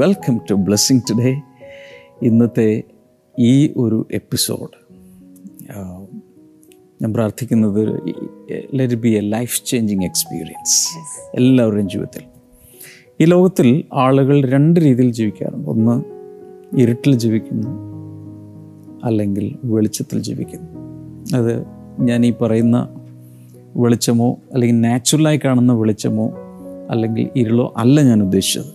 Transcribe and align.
welcome 0.00 0.40
to 0.50 0.54
blessing 0.54 1.00
today 1.00 1.40
ഇന്നത്തെ 2.22 2.82
ഈ 3.38 3.72
ഒരു 3.76 4.06
എപ്പിസോഡ് 4.10 4.76
ഞാൻ 7.02 7.14
പ്രാർത്ഥിക്കുന്നത് 7.14 8.02
let 8.74 8.94
be 8.94 9.08
a 9.08 9.20
life 9.20 9.64
changing 9.66 10.04
experience 10.04 10.98
എല്ലാവരുടെയും 11.34 11.88
ജീവിതത്തിൽ 11.88 12.22
ഈ 13.20 13.24
ലോകത്തിൽ 13.24 13.84
ആളുകൾ 13.92 14.48
രണ്ട് 14.48 14.80
രീതിയിൽ 14.80 15.12
ജീവിക്കാറുണ്ട് 15.12 15.70
ഒന്ന് 15.70 16.02
ഇരുട്ടിൽ 16.76 17.14
ജീവിക്കുന്നു 17.14 17.68
അല്ലെങ്കിൽ 19.04 19.58
വെളിച്ചത്തിൽ 19.64 20.18
ജീവിക്കുന്നു 20.18 20.68
അത് 21.36 21.64
ഞാൻ 22.00 22.26
ഈ 22.26 22.32
പറയുന്ന 22.32 22.88
വെളിച്ചമോ 23.76 24.38
അല്ലെങ്കിൽ 24.52 24.80
നാച്ചുറലായി 24.80 25.40
കാണുന്ന 25.44 25.72
വെളിച്ചമോ 25.72 26.28
അല്ലെങ്കിൽ 26.90 27.28
ഇരുളോ 27.36 27.74
അല്ല 27.76 28.02
ഞാൻ 28.02 28.22
ഉദ്ദേശിച്ചത് 28.22 28.74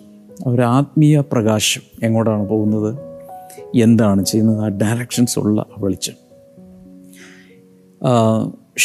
ഒരു 0.46 0.62
ആത്മീയ 0.62 1.20
പ്രകാശം 1.20 1.82
എങ്ങോട്ടാണ് 2.04 2.50
പോകുന്നത് 2.50 2.98
എന്താണ് 3.76 4.26
ചെയ്യുന്നത് 4.26 4.60
ആ 4.60 4.68
ഡയറക്ഷൻസ് 4.68 5.40
ഉള്ള 5.40 5.66
വെളിച്ചം 5.78 6.14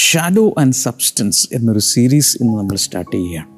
ഷാഡോ 0.00 0.55
ആൻഡ് 0.59 0.75
സബ്സ്റ്റൻസ് 0.75 1.49
എന്നൊരു 1.53 1.79
സീരീസ് 1.79 2.43
ഇന്ന് 2.43 2.59
നമ്മൾ 2.59 2.77
സ്റ്റാർട്ട് 2.77 3.17
ചെയ്യുകയാണ് 3.17 3.49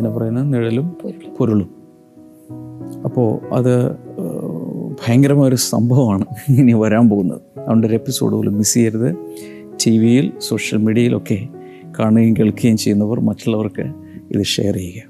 എന്താ 0.00 0.10
പറയുന്നത് 0.10 0.54
നിഴലും 0.54 0.96
പൊരുളും 1.38 1.80
അപ്പോൾ 3.04 3.54
അത് 3.54 3.92
ഭയങ്കരമായൊരു 5.06 5.56
സംഭവമാണ് 5.56 6.24
ഇനി 6.48 6.72
വരാൻ 6.72 7.10
പോകുന്നത് 7.10 7.40
അതുകൊണ്ട് 7.58 7.86
ഒരു 7.86 7.94
എപ്പിസോഡ് 7.94 8.32
പോലും 8.32 8.58
മിസ് 8.58 8.74
ചെയ്യരുത് 8.74 9.16
ടി 9.86 9.98
വിയിൽ 9.98 10.32
സോഷ്യൽ 10.38 10.78
മീഡിയയിലൊക്കെ 10.78 11.48
കാണുകയും 11.98 12.36
കേൾക്കുകയും 12.36 12.76
ചെയ്യുന്നവർ 12.76 13.20
മറ്റുള്ളവർക്ക് 13.20 13.92
ഇത് 14.30 14.44
ഷെയർ 14.44 14.74
ചെയ്യുക 14.74 15.10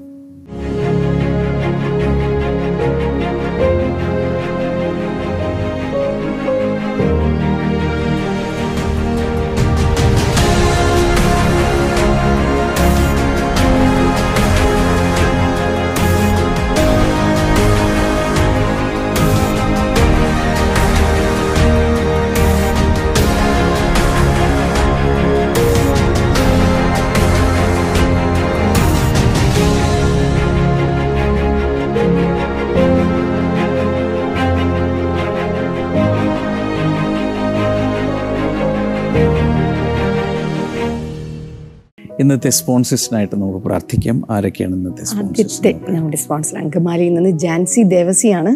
ഇന്നത്തെ 42.30 42.50
സ്പോൺസേഴ്സിനായിട്ട് 42.56 43.32
നമുക്ക് 43.34 43.60
പ്രാർത്ഥിക്കാം 43.64 44.16
ആരൊക്കെയാണ് 44.30 44.74
ഇന്നത്തെ 44.76 45.04
ആദ്യത്തെ 45.20 45.70
നമ്മുടെ 45.94 46.18
സ്പോൺസർ 46.22 46.56
അങ്കമാലിയിൽ 46.60 47.12
നിന്ന് 47.14 47.32
Jancy 47.42 47.82
ദേവസിയാണ് 47.90 48.50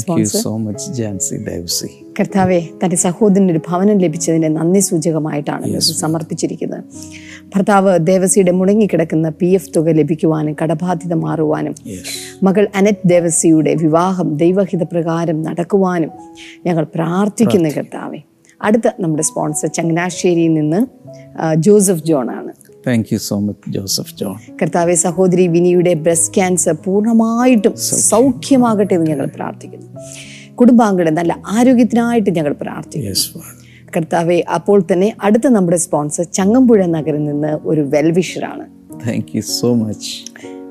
sponsor 0.00 0.40
so 0.40 0.52
much 0.58 0.88
Jancy 0.98 1.36
Devasi 1.46 1.88
കർത്താവെ 2.18 2.58
തന്റെ 2.80 2.96
സഹോദരന് 2.96 3.50
ഒരു 3.50 3.62
ഭവനം 3.68 3.96
ലഭിച്ചതിൻ്റെ 3.98 4.50
നന്ദി 4.56 4.80
സൂചകമായിട്ടാണ് 4.80 5.80
സമർപ്പിച്ചിരിക്കുന്നത് 6.00 6.84
ഭർത്താവ് 7.54 7.92
ദേവസിയുടെ 8.06 8.52
മുടങ്ങിക്കിടക്കുന്ന 8.52 9.30
പി 9.40 9.50
എഫ് 9.54 9.72
തുക 9.76 9.96
ലഭിക്കുവാനും 9.96 10.56
കടബാധ്യത 10.62 11.16
മാറുവാനും 11.24 11.74
മകൾ 12.42 12.66
അനറ്റ് 12.74 13.08
ദേവസിയുടെ 13.08 13.74
വിവാഹം 13.76 14.30
ദൈവഹിതപ്രകാരം 14.36 15.40
നടക്കുവാനും 15.42 16.12
ഞങ്ങൾ 16.66 16.86
പ്രാർത്ഥിക്കുന്ന 16.96 17.70
കർത്താവെ 17.70 18.22
അടുത്ത 18.60 18.88
നമ്മുടെ 19.00 19.24
സ്പോൺസർ 19.24 19.68
ചങ്ങനാശ്ശേരിയിൽ 19.74 20.54
നിന്ന് 20.54 20.82
ജോസഫ് 21.58 22.04
ജോൺ 22.04 22.28
ആണ് 22.30 22.52
thank 22.88 23.08
you 23.12 23.18
so 23.20 23.36
much 23.40 23.70
Joseph 23.70 24.14
John 24.20 24.36
കർത്താവെ 24.60 24.96
സഹോദരി 25.02 25.44
വിനിയുടെ 25.48 25.92
ബ്രസ്റ്റ് 26.04 26.32
ക്യാൻസർ 26.34 26.74
പൂർണ്ണമായിട്ടും 26.84 27.74
സൗഖ്യമാകട്ടെ 28.08 28.94
എന്ന് 28.94 29.08
ഞങ്ങൾ 29.10 29.28
പ്രാർത്ഥിക്കുന്നു 29.36 29.88
കുടുംബാംഗങ്ങളെ 30.54 31.12
നല്ല 31.12 31.32
ആരോഗ്യത്തിനായിട്ട് 31.50 32.30
ഞങ്ങൾ 32.30 32.54
പ്രാർത്ഥിക്കുന്നു 32.60 33.42
കർത്താവെ 33.94 34.38
അപ്പോൾ 34.50 34.78
തന്നെ 34.82 35.08
അടുത്ത 35.22 35.46
നമ്മുടെ 35.48 35.78
സ്പോൺസർ 35.78 36.24
ചങ്ങമ്പുഴ 36.32 36.80
നഗറിൽ 36.86 37.22
നിന്ന് 37.24 37.52
ഒരു 37.64 37.82
വെൽവിഷറാണ് 37.88 38.64
താങ്ക് 39.06 39.30
യു 39.34 39.42
സോ 39.50 39.70
മച്ച് 39.74 40.10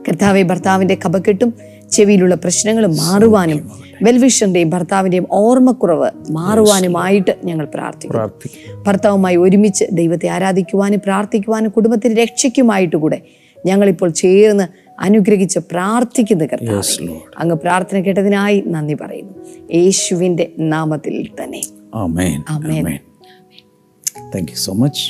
കർത്താവെ 0.08 0.42
ഭർത്താവിൻ്റെ 0.44 0.96
കപക്കെട്ടും 0.96 1.50
ചെവിയിലുള്ള 1.92 2.36
പ്രശ്നങ്ങൾ 2.36 2.88
മാറുവാനും 2.88 3.72
വെൽവിഷന്റെയും 4.02 4.70
ഭർത്താവിന്റെയും 4.70 5.28
ഓർമ്മക്കുറവ് 5.32 6.12
മാറുവാനുമായിട്ട് 6.30 7.36
ഞങ്ങൾ 7.46 7.66
പ്രാർത്ഥിക്കും 7.66 8.32
ഭർത്താവുമായി 8.86 9.36
ഒരുമിച്ച് 9.36 9.86
ദൈവത്തെ 9.92 10.28
ആരാധിക്കുവാനും 10.28 11.00
പ്രാർത്ഥിക്കുവാനും 11.00 11.72
കുടുംബത്തിന് 11.72 12.16
രക്ഷയ്ക്കുമായിട്ട് 12.18 12.96
കൂടെ 12.96 13.22
ഞങ്ങളിപ്പോൾ 13.66 14.10
ചേർന്ന് 14.10 14.68
അനുഗ്രഹിച്ച് 15.02 15.60
പ്രാർത്ഥിക്കുന്ന 15.60 16.46
കർത്താവ് 16.46 17.20
അങ്ങ് 17.40 17.56
പ്രാർത്ഥന 17.56 18.00
കേട്ടതിനായി 18.00 18.64
നന്ദി 18.68 18.94
പറയുന്നു 18.94 19.34
യേശുവിൻ്റെ 19.76 20.52
നാമത്തിൽ 20.60 21.30
തന്നെ 21.44 21.64
സോ 24.56 24.74
മച്ച് 24.74 25.10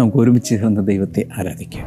നമുക്ക് 0.00 0.16
ഒരുമിച്ച് 0.16 0.54
ദൈവത്തെ 0.78 1.26
ആരാധിക്കാം 1.38 1.86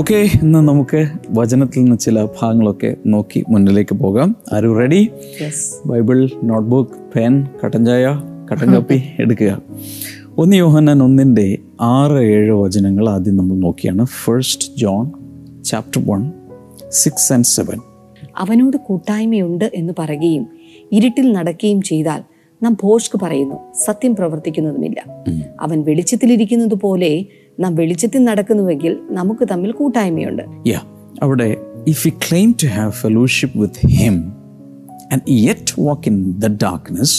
ഓക്കെ 0.00 0.16
ഇന്ന് 0.36 0.60
നമുക്ക് 0.60 1.00
വചനത്തിൽ 1.30 1.80
നിന്ന് 1.80 1.96
ചില 1.96 2.22
ഭാഗങ്ങളൊക്കെ 2.36 2.88
നോക്കി 3.06 3.40
മുന്നിലേക്ക് 3.48 3.94
പോകാം 3.94 4.30
are 4.52 4.64
ready 4.78 5.00
Bible 5.86 6.18
notebook 6.42 6.96
pen 7.12 7.34
കട്ടൻ 7.60 7.82
ചായ 7.86 8.06
കട്ടൻ 8.50 8.68
കാപ്പി 8.72 8.98
എടുക്കുക 9.22 9.50
ഒന്ന് 10.36 10.56
യോഹന്നാൻ 10.56 10.98
ഒന്നിൻ്റെ 11.02 11.46
ആറ് 11.90 12.22
ഏഴ് 12.30 12.54
വചനങ്ങൾ 12.54 13.08
ആദ്യം 13.08 13.36
നമ്മൾ 13.36 13.56
നോക്കിയാണ് 13.56 14.06
first 14.16 14.68
John 14.78 15.04
chapter 15.64 16.02
one 16.06 16.24
six 16.94 17.30
and 17.32 17.50
seven 17.52 17.80
അവനോട് 18.36 18.76
കൂട്ടായ്മയുണ്ട് 18.86 19.66
എന്ന് 19.74 19.94
പറയുകയും 19.98 20.44
ഇരുട്ടിൽ 20.92 21.28
നടക്കുകയും 21.32 21.80
ചെയ്താൽ 21.82 22.22
നാം 22.62 22.74
ഭോഷ്ക് 22.82 23.16
പറയുന്നു 23.16 23.60
സത്യം 23.84 24.12
പ്രവർത്തിക്കുന്നതുമില്ല 24.14 25.00
അവൻ 25.60 25.78
വെളിച്ചത്തിലിരിക്കുന്നത് 25.82 26.76
പോലെ 26.80 27.12
നാം 27.58 27.74
വെളിച്ചത്തിൽ 27.74 28.24
നടക്കുന്നുവെങ്കിൽ 28.24 28.98
നമുക്ക് 29.10 29.44
തമ്മിൽ 29.52 29.72
കൂട്ടായ്മയുണ്ട് 29.72 30.44
അവിടെ 31.22 31.48
if 31.86 32.02
you 32.06 32.12
claim 32.30 32.54
to 32.62 32.66
have 32.66 32.90
fellowship 32.90 33.58
with 33.58 33.86
him 33.92 34.16
and 35.12 35.22
yet 35.28 35.74
walk 35.80 36.08
in 36.08 36.18
the 36.38 36.50
darkness 36.64 37.16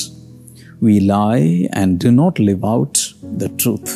V 0.84 0.96
lie 1.12 1.66
and 1.78 2.06
do 2.06 2.12
not 2.14 2.42
live 2.42 2.66
out 2.66 3.00
the 3.38 3.50
truth 3.64 3.94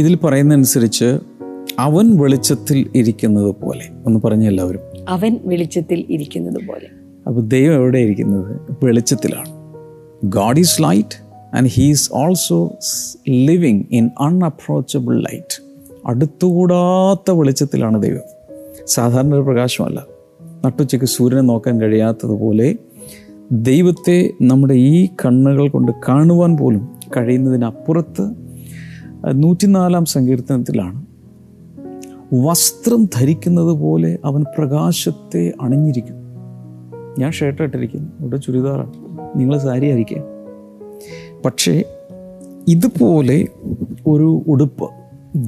ഇതിൽ 0.00 0.16
പറയുന്നതനുസരിച്ച് 0.16 1.08
അവൻ 1.78 2.06
വെളിച്ചത്തിൽ 2.16 2.78
ഇരിക്കുന്നത് 2.94 3.50
പോലെ 3.62 3.86
ഒന്ന് 4.04 4.20
പറഞ്ഞു 4.24 4.46
എല്ലാവരും 4.46 4.82
അവൻ 5.08 5.32
വെളിച്ചത്തിൽ 5.44 6.00
ഇരിക്കുന്നത് 6.08 6.60
പോലെ 6.68 6.88
അപ്പോൾ 7.28 7.40
ദൈവം 7.46 7.74
എവിടെ 7.74 7.98
ഇരിക്കുന്നത് 7.98 8.52
വെളിച്ചത്തിലാണ് 8.84 9.50
God 10.24 10.58
is 10.58 10.82
light 10.82 11.16
and 11.54 11.68
he's 11.68 12.10
also 12.14 12.78
living 13.28 13.84
in 13.90 14.10
unapproachable 14.20 15.20
light 15.20 15.56
അടുത്തുകൂടാത്ത 16.06 17.30
വെളിച്ചത്തിലാണ് 17.30 18.02
ദൈവം 18.02 18.26
സാധാരണ 18.86 19.34
ഒരു 19.34 19.42
പ്രകാശമല്ല 19.42 20.06
നട്ടുച്ചയ്ക്ക് 20.64 21.06
സൂര്യനെ 21.06 21.40
നോക്കാൻ 21.40 21.80
കഴിയാത്തതുപോലെ 21.80 22.76
ദൈവത്തെ 23.52 24.32
നമ്മുടെ 24.42 24.74
ഈ 24.74 25.06
കണ്ണുകൾ 25.24 25.68
കൊണ്ട് 25.68 25.92
കാണുവാൻ 26.08 26.56
പോലും 26.56 26.88
കഴിയുന്നതിനപ്പുറത്ത് 27.16 28.24
നൂറ്റിനാലാം 29.34 30.04
സങ്കീർത്തനത്തിലാണ് 30.04 30.98
വസ്ത്രം 32.44 33.08
ധരിക്കുന്നത് 33.16 33.72
പോലെ 33.72 34.18
അവൻ 34.24 34.44
പ്രകാശത്തെ 34.58 35.52
അണിഞ്ഞിരിക്കുന്നു 35.60 36.20
ഞാൻ 37.18 37.30
ഷർട്ട് 37.32 37.62
ഇട്ടിരിക്കുന്നു 37.62 38.10
ഇവിടെ 38.20 38.36
ചുരിദാറാണ് 38.36 38.92
നിങ്ങൾ 39.36 39.58
സാരി 39.58 39.86
ആയിരിക്കാം 39.86 40.24
പക്ഷേ 41.44 41.84
ഇതുപോലെ 42.68 43.48
ഒരു 44.06 44.44
ഉടുപ്പ് 44.46 44.88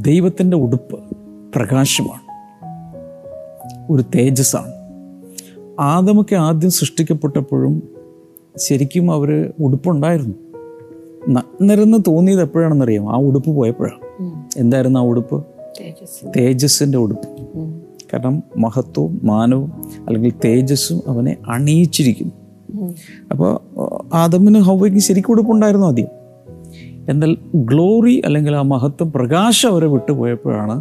ദൈവത്തിൻ്റെ 0.00 0.57
ഉടുപ്പ് 0.57 0.99
പ്രകാശമാണ് 1.55 2.23
ഒരു 3.91 4.03
തേജസ്സാണ് 4.15 4.73
ആദമൊക്കെ 5.81 6.37
ആദ്യം 6.37 6.71
സൃഷ്ടിക്കപ്പെട്ടപ്പോഴും 6.71 7.83
ശരിക്കും 8.59 9.11
അവർ 9.11 9.53
ഉടുപ്പുണ്ടായിരുന്നു 9.61 10.35
നന്നരെന്ന് 11.29 11.99
തോന്നിയത് 12.07 12.43
എപ്പോഴാണെന്നറിയാം 12.43 13.09
ആ 13.09 13.19
ഉടുപ്പ് 13.19 13.51
പോയപ്പോഴാണ് 13.51 14.01
എന്തായിരുന്നു 14.57 15.01
ആ 15.01 15.03
ഉടുപ്പ് 15.03 15.45
തേജസ്സിൻ്റെ 16.37 16.99
ഉടുപ്പ് 16.99 17.29
കാരണം 18.13 18.43
മഹത്വവും 18.57 19.21
മാനവും 19.25 19.73
അല്ലെങ്കിൽ 20.07 20.33
തേജസ്സും 20.45 21.03
അവനെ 21.07 21.37
അണിയിച്ചിരിക്കുന്നു 21.49 22.42
അപ്പോൾ 23.31 23.61
ആദമിന് 24.15 24.59
ഹൗവയ്ക്ക് 24.59 24.99
ശരിക്കും 24.99 25.33
ഉടുപ്പുണ്ടായിരുന്നു 25.33 25.87
ആദ്യം 25.87 26.07
എന്നാൽ 27.09 27.37
ഗ്ലോറി 27.55 28.23
അല്ലെങ്കിൽ 28.25 28.57
ആ 28.57 28.63
മഹത്വം 28.63 29.13
പ്രകാശം 29.13 29.69
അവരെ 29.69 29.87
വിട്ടുപോയപ്പോഴാണ് 29.87 30.82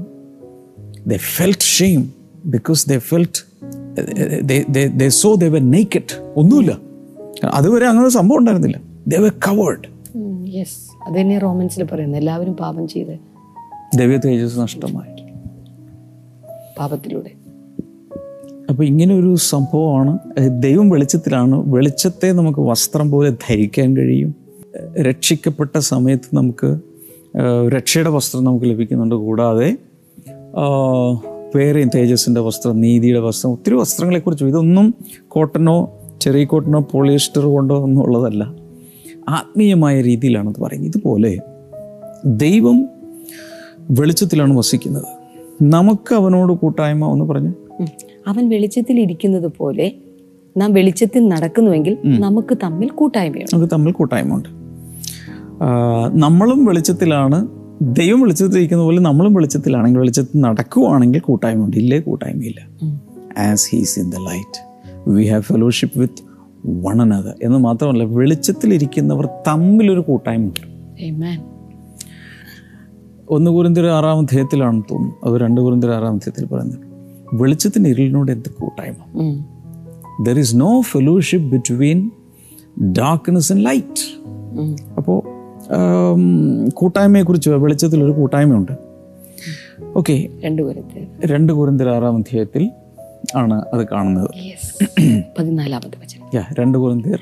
the 1.07 1.15
felt 1.15 1.59
shame 1.59 2.13
because 2.45 2.89
they 2.89 2.97
felt 2.97 3.51
they 4.97 5.07
saw 5.07 5.35
they 5.35 5.45
naked 5.45 6.33
ഒന്നുമില്ല 6.35 6.77
അതുവരെ 7.55 7.85
അങ്ങനെ 7.85 8.05
ഒരു 8.05 8.13
സംഭവം 8.13 8.39
ഉണ്ടായിരുന്നില്ല 8.39 8.77
ദ 9.07 9.29
കവേർഡ് 9.47 9.87
യെസ് 10.49 10.89
അതന്നെ 11.07 11.37
റോമൻസിൽ 11.37 11.83
പറയുന്നത് 11.83 12.17
എല്ലാവരും 12.17 12.53
പാപം 12.53 12.87
ചെയ്ത് 12.87 13.19
ദൈവ 13.97 14.17
തേജസ് 14.17 14.59
നഷ്ടമായി 14.59 15.23
പാപത്തിലൂടെ 16.79 17.40
അപ്പോൾ 18.71 18.83
ഇങ്ങനെ 18.83 19.13
ഒരു 19.19 19.35
സംഭവമാണ് 19.35 20.11
ദൈവം 20.61 20.89
വെളിച്ചത്തിലാണ് 20.89 21.63
വെളിച്ചത്തെ 21.67 22.31
നമുക്ക് 22.31 22.59
വസ്ത്രം 22.59 23.11
പോലെ 23.11 23.29
ധരിക്കാൻ 23.29 23.97
കഴിയും 23.97 24.35
രക്ഷിക്കപ്പെട്ട 25.01 25.77
സമയത്ത് 25.77 26.29
നമുക്ക് 26.33 26.69
രക്ഷയുടെ 27.67 28.09
വസ്ത്രം 28.09 28.43
നമുക്ക് 28.43 28.65
ലഭിക്കുന്നുണ്ട് 28.65 29.15
കൂടാതെ 29.15 29.77
വേറെയും 31.55 31.89
തേജസ്സിൻ്റെ 31.95 32.41
വസ്ത്രം 32.41 32.81
നീതിയുടെ 32.81 33.19
വസ്ത്രം 33.19 33.51
ഒത്തിരി 33.51 33.75
വസ്ത്രങ്ങളെക്കുറിച്ചും 33.75 34.47
ഇതൊന്നും 34.47 34.93
കോട്ടനോ 35.27 35.75
ചെറിയ 36.21 36.45
കോട്ടനോ 36.45 36.79
പോളിയസ്റ്റർ 36.91 37.45
കൊണ്ടോ 37.45 37.77
ഒന്നും 37.83 38.01
ഉള്ളതല്ല 38.03 38.43
ആത്മീയമായ 39.29 40.01
രീതിയിലാണത് 40.01 40.59
പറയുന്നത് 40.61 40.89
ഇതുപോലെ 40.89 41.33
ദൈവം 42.25 42.77
വെളിച്ചത്തിലാണ് 43.91 44.57
വസിക്കുന്നത് 44.57 45.09
നമുക്ക് 45.61 46.13
അവനോട് 46.15 46.53
കൂട്ടായ്മ 46.53 47.05
എന്ന് 47.11 47.25
പറഞ്ഞ് 47.25 47.53
അവൻ 48.27 48.49
വെളിച്ചത്തിൽ 48.49 48.99
ഇരിക്കുന്നത് 48.99 49.51
പോലെ 49.57 49.91
നാം 50.57 50.73
വെളിച്ചത്തിൽ 50.73 51.27
നടക്കുന്നുവെങ്കിൽ 51.27 51.97
നമുക്ക് 52.19 52.57
തമ്മിൽ 52.63 52.89
കൂട്ടായ്മയുണ്ട് 52.89 53.53
നമുക്ക് 53.53 53.73
തമ്മിൽ 53.73 53.91
കൂട്ടായ്മ 53.91 54.33
ഉണ്ട് 54.33 54.49
നമ്മളും 56.15 56.65
വെളിച്ചത്തിലാണ് 56.65 57.47
ദൈവം 57.81 58.21
വെളിച്ചത്തിരിക്കുന്ന 58.21 58.83
പോലെ 58.83 59.01
നമ്മളും 59.01 59.33
വെളിച്ചത്തിലാണെങ്കിൽ 59.33 59.99
വെളിച്ചത്തിൽ 59.99 60.41
നടക്കുവാണെങ്കിൽ 60.41 61.19
കൂട്ടായ്മ 61.19 61.63
ഉണ്ട് 61.63 61.77
ഇല്ലേ 61.77 61.99
കൂട്ടായ്മയില്ല 61.99 62.61
as 63.37 63.67
he's 63.71 63.99
in 63.99 64.09
the 64.09 64.19
light 64.29 64.59
we 65.07 65.25
have 65.25 65.41
fellowship 65.41 65.99
with 65.99 66.23
one 66.83 67.01
another 67.01 67.35
എന്ന് 67.43 67.59
മാത്രമല്ല 67.59 68.03
വെളിച്ചത്തിലിരിക്കുന്നവർ 68.03 69.25
തമ്മിലൊരു 69.47 70.01
കൂട്ടായ്മ 70.01 70.43
ഉണ്ട് 70.43 70.61
ഒന്ന് 73.29 73.51
കുരുന്തിരി 73.51 73.87
ആറാം 73.87 74.19
അധ്യായത്തിലാണെന്ന് 74.19 74.85
തോന്നുന്നു 74.91 75.15
അത് 75.27 75.41
രണ്ട് 75.41 75.61
കുരുന്തിരി 75.61 75.91
ആറാം 75.91 76.15
അധ്യായത്തിൽ 76.15 76.45
പറയുന്നത് 76.45 76.90
വെളിച്ചത്തിന് 77.33 77.87
ഇരുളിനോട് 77.87 78.31
എന്ത് 78.31 78.49
കൂട്ടായ്മ 78.49 78.97
there 80.23 80.39
is 80.39 80.55
no 80.55 80.81
fellowship 80.81 81.51
between 81.51 82.11
darkness 82.91 83.51
and 83.51 83.65
light 83.65 84.05
അപ്പോൾ 84.97 85.19
കൂട്ടായ്മയെക്കുറിച്ച് 86.73 87.49
ഒരു 88.03 88.11
കൂട്ടായ്മയുണ്ട് 88.11 88.71
ഓക്കെ 89.95 90.29
രണ്ട് 91.23 91.53
കുരുന്തിൽ 91.53 91.89
ആറാം 91.89 92.15
അധ്യായത്തിൽ 92.15 92.71
ആണ് 93.35 93.65
അത് 93.73 93.87
കാണുന്നത് 93.87 94.29
രണ്ട് 96.59 96.77
കുരുന്തിർ 96.77 97.19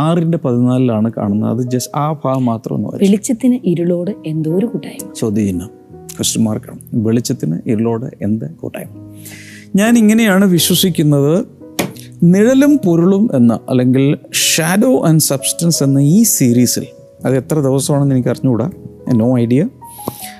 ആറിന്റെ 0.00 0.38
പതിനാലിലാണ് 0.38 1.12
കാണുന്നത് 1.12 1.50
അത് 1.50 1.70
ജസ്റ്റ് 1.70 1.98
ആ 1.98 2.12
ഭാഗം 2.12 2.44
മാത്രം 2.44 2.82
വെളിച്ചത്തിന് 2.82 3.60
ഇരുളോട് 3.64 4.10
എന്തോ 4.26 4.50
ഒരു 4.50 4.66
കൂട്ടായ്മ 4.66 5.12
ചോദ്യം 5.12 5.77
ക്വസ്റ്റ്യന്മാർക്കാണ് 6.18 6.80
വെളിച്ചത്തിന് 7.06 7.56
ഇരുളോട് 7.66 8.06
എന്ത് 8.22 8.46
കൂട്ടായ്മ 8.54 8.94
ഞാൻ 9.76 9.92
ഇങ്ങനെയാണ് 9.98 10.44
വിശ്വസിക്കുന്നത് 10.46 11.34
നിഴലും 12.22 12.72
പൊരുളും 12.86 13.24
എന്ന 13.34 13.54
അല്ലെങ്കിൽ 13.68 14.04
ഷാഡോ 14.32 14.92
ആൻഡ് 15.00 15.20
സബ്സ്റ്റൻസ് 15.22 15.82
എന്ന 15.82 15.98
ഈ 15.98 16.22
സീരീസിൽ 16.22 16.86
അത് 17.24 17.34
എത്ര 17.36 17.58
ദിവസമാണെന്ന് 17.60 18.14
എനിക്ക് 18.14 18.28
അറിഞ്ഞുകൂടാ 18.28 18.66
നോ 19.14 19.28
ഐഡിയ 19.38 19.62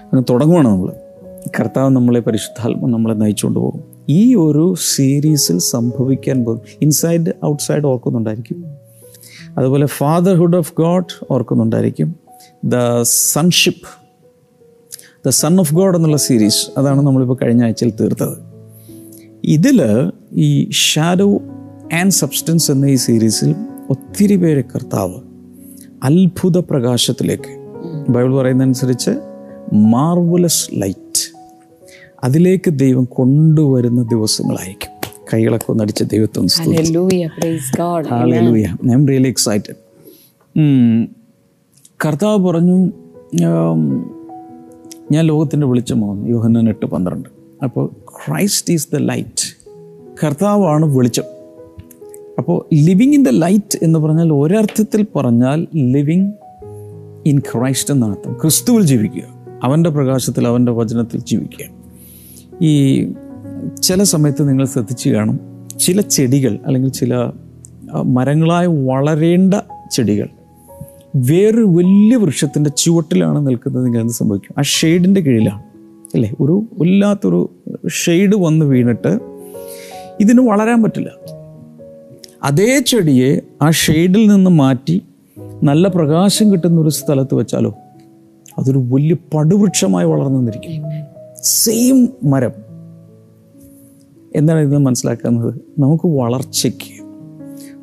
അങ്ങ് 0.13 0.25
തുടങ്ങുവാണ് 0.31 0.69
നമ്മൾ 0.69 0.91
കർത്താവ് 1.59 1.91
നമ്മളെ 1.91 2.21
പരിശുദ്ധാത്മ 2.21 2.87
നമ്മളെ 2.87 3.15
നയിച്ചുകൊണ്ട് 3.15 3.59
പോകും 3.59 3.83
ഈ 4.09 4.35
ഒരു 4.35 4.65
സീരീസിൽ 4.95 5.59
സംഭവിക്കാൻ 5.71 6.39
പോകും 6.45 6.63
ഇൻസൈഡ് 6.83 7.33
ഔട്ട്സൈഡ് 7.47 7.87
ഓർക്കുന്നുണ്ടായിരിക്കും 7.87 8.59
അതുപോലെ 9.59 9.87
ഫാദർഹുഡ് 9.87 10.57
ഓഫ് 10.57 10.73
ഗോഡ് 10.79 11.15
ഓർക്കുന്നുണ്ടായിരിക്കും 11.31 12.11
the 12.65 12.77
sonship 13.05 13.89
son 15.31 15.61
of 15.61 15.75
God 15.75 15.97
എന്നുള്ള 15.97 16.17
സീരീസ് 16.17 16.71
അതാണ് 16.79 17.03
നമ്മളിപ്പോൾ 17.03 17.39
കഴിഞ്ഞ 17.43 17.65
ആഴ്ചയിൽ 17.65 17.91
തീർത്തത് 17.91 18.39
ഇതിൽ 19.45 19.81
ഈ 20.33 20.71
ഷാഡോ 20.71 21.41
ആൻഡ് 21.95 22.11
സബ്സ്റ്റൻസ് 22.11 22.71
എന്ന 22.71 22.87
ഈ 22.87 22.95
സീരീസിൽ 22.95 23.55
ഒത്തിരി 23.91 24.37
പേര് 24.37 24.65
കർത്താവ് 24.65 25.15
അത്ഭുത 26.05 26.59
പ്രകാശത്തിലേക്ക് 26.59 27.61
ബൈബിൾ 28.09 28.35
പറയുന്നതനുസരിച്ച് 28.35 29.11
മാർവലസ് 29.73 30.71
ലൈറ്റ് 30.83 31.35
അതിലേക്ക് 32.25 32.79
ദൈവം 32.79 33.05
കൊണ്ടുവരുന്ന 33.05 34.03
ദിവസങ്ങളായിരിക്കും 34.03 34.91
കൈകളൊക്കെ 35.35 35.73
ഒന്നടിച്ച് 35.73 36.05
ദൈവത്വം 36.05 36.47
റിയലി 39.09 39.29
എക്സൈറ്റഡ് 39.29 39.77
കർത്താവ് 42.05 42.47
പറഞ്ഞു 42.47 42.93
ഞാൻ 45.13 45.27
ലോകത്തിൻ്റെ 45.27 45.67
വെളിച്ചമാണ് 45.67 46.29
യോഹന്നാൻ 46.29 46.69
എട്ട് 46.69 46.87
പന്ത്രണ്ട് 46.87 47.29
അപ്പോൾ 47.65 47.87
ക്രൈസ്റ്റ് 47.87 48.75
ഈസ് 48.75 48.89
ദ 48.95 48.97
ലൈറ്റ് 48.97 49.47
കർത്താവാണ് 50.25 50.97
വെളിച്ചം 50.97 51.25
അപ്പോൾ 52.39 52.65
ലിവിങ് 52.75 53.15
ഇൻ 53.15 53.25
ദ 53.25 53.29
ലൈറ്റ് 53.29 53.79
എന്ന് 53.83 53.99
പറഞ്ഞാൽ 53.99 54.33
ഒരർത്ഥത്തിൽ 54.33 55.07
പറഞ്ഞാൽ 55.17 55.67
ലിവിങ് 55.77 56.33
ഇൻ 57.27 57.39
ക്രൈസ്റ്റ് 57.39 57.95
അർത്ഥം 57.95 58.35
ക്രിസ്തുവിൽ 58.35 58.83
ജീവിക്കുക 58.83 59.25
അവൻ്റെ 59.65 59.91
പ്രകാശത്തിൽ 59.91 60.47
അവൻ്റെ 60.47 60.73
വചനത്തിൽ 60.73 61.21
ജീവിക്കുക 61.21 61.65
ഈ 62.61 62.73
ചില 63.83 64.03
സമയത്ത് 64.03 64.49
നിങ്ങൾ 64.49 64.65
ശ്രദ്ധിച്ച് 64.65 65.09
കാണും 65.09 65.39
ചില 65.79 66.01
ചെടികൾ 66.01 66.59
അല്ലെങ്കിൽ 66.67 66.91
ചില 66.91 67.15
മരങ്ങളായി 68.03 68.67
വളരേണ്ട 68.67 69.55
ചെടികൾ 69.91 70.29
വേറൊരു 71.19 71.65
വലിയ 71.65 72.17
വൃക്ഷത്തിൻ്റെ 72.17 72.71
ചുവട്ടിലാണ് 72.77 73.47
നിൽക്കുന്നത് 73.47 73.85
നിങ്ങൾ 73.85 74.01
എന്ത് 74.01 74.13
സംഭവിക്കും 74.13 74.55
ആ 74.59 74.63
ഷെയ്ഡിൻ്റെ 74.63 75.21
കീഴിലാണ് 75.21 75.63
അല്ലേ 76.15 76.33
ഒരു 76.41 76.67
വല്ലാത്തൊരു 76.79 77.51
ഷെയ്ഡ് 77.89 78.37
വന്ന് 78.37 78.67
വീണിട്ട് 78.67 79.19
ഇതിന് 80.21 80.41
വളരാൻ 80.41 80.83
പറ്റില്ല 80.83 81.09
അതേ 82.45 82.79
ചെടിയെ 82.79 83.43
ആ 83.63 83.71
ഷെയ്ഡിൽ 83.71 84.27
നിന്ന് 84.27 84.51
മാറ്റി 84.51 85.03
നല്ല 85.63 85.89
പ്രകാശം 85.89 86.53
കിട്ടുന്ന 86.53 86.81
ഒരു 86.81 86.89
സ്ഥലത്ത് 86.89 87.35
വെച്ചാലോ 87.35 87.75
അതൊരു 88.59 88.79
വലിയ 88.79 89.17
പടുവൃക്ഷമായി 89.35 90.07
വളർന്നു 90.07 90.39
നിന്നിരിക്കും 90.39 90.85
സെയിം 91.43 92.09
മരം 92.25 92.55
എന്താണ് 94.35 94.61
ഇതിന് 94.61 94.79
മനസ്സിലാക്കുന്നത് 94.79 95.55
നമുക്ക് 95.79 96.07
വളർച്ചയ്ക്ക് 96.09 96.98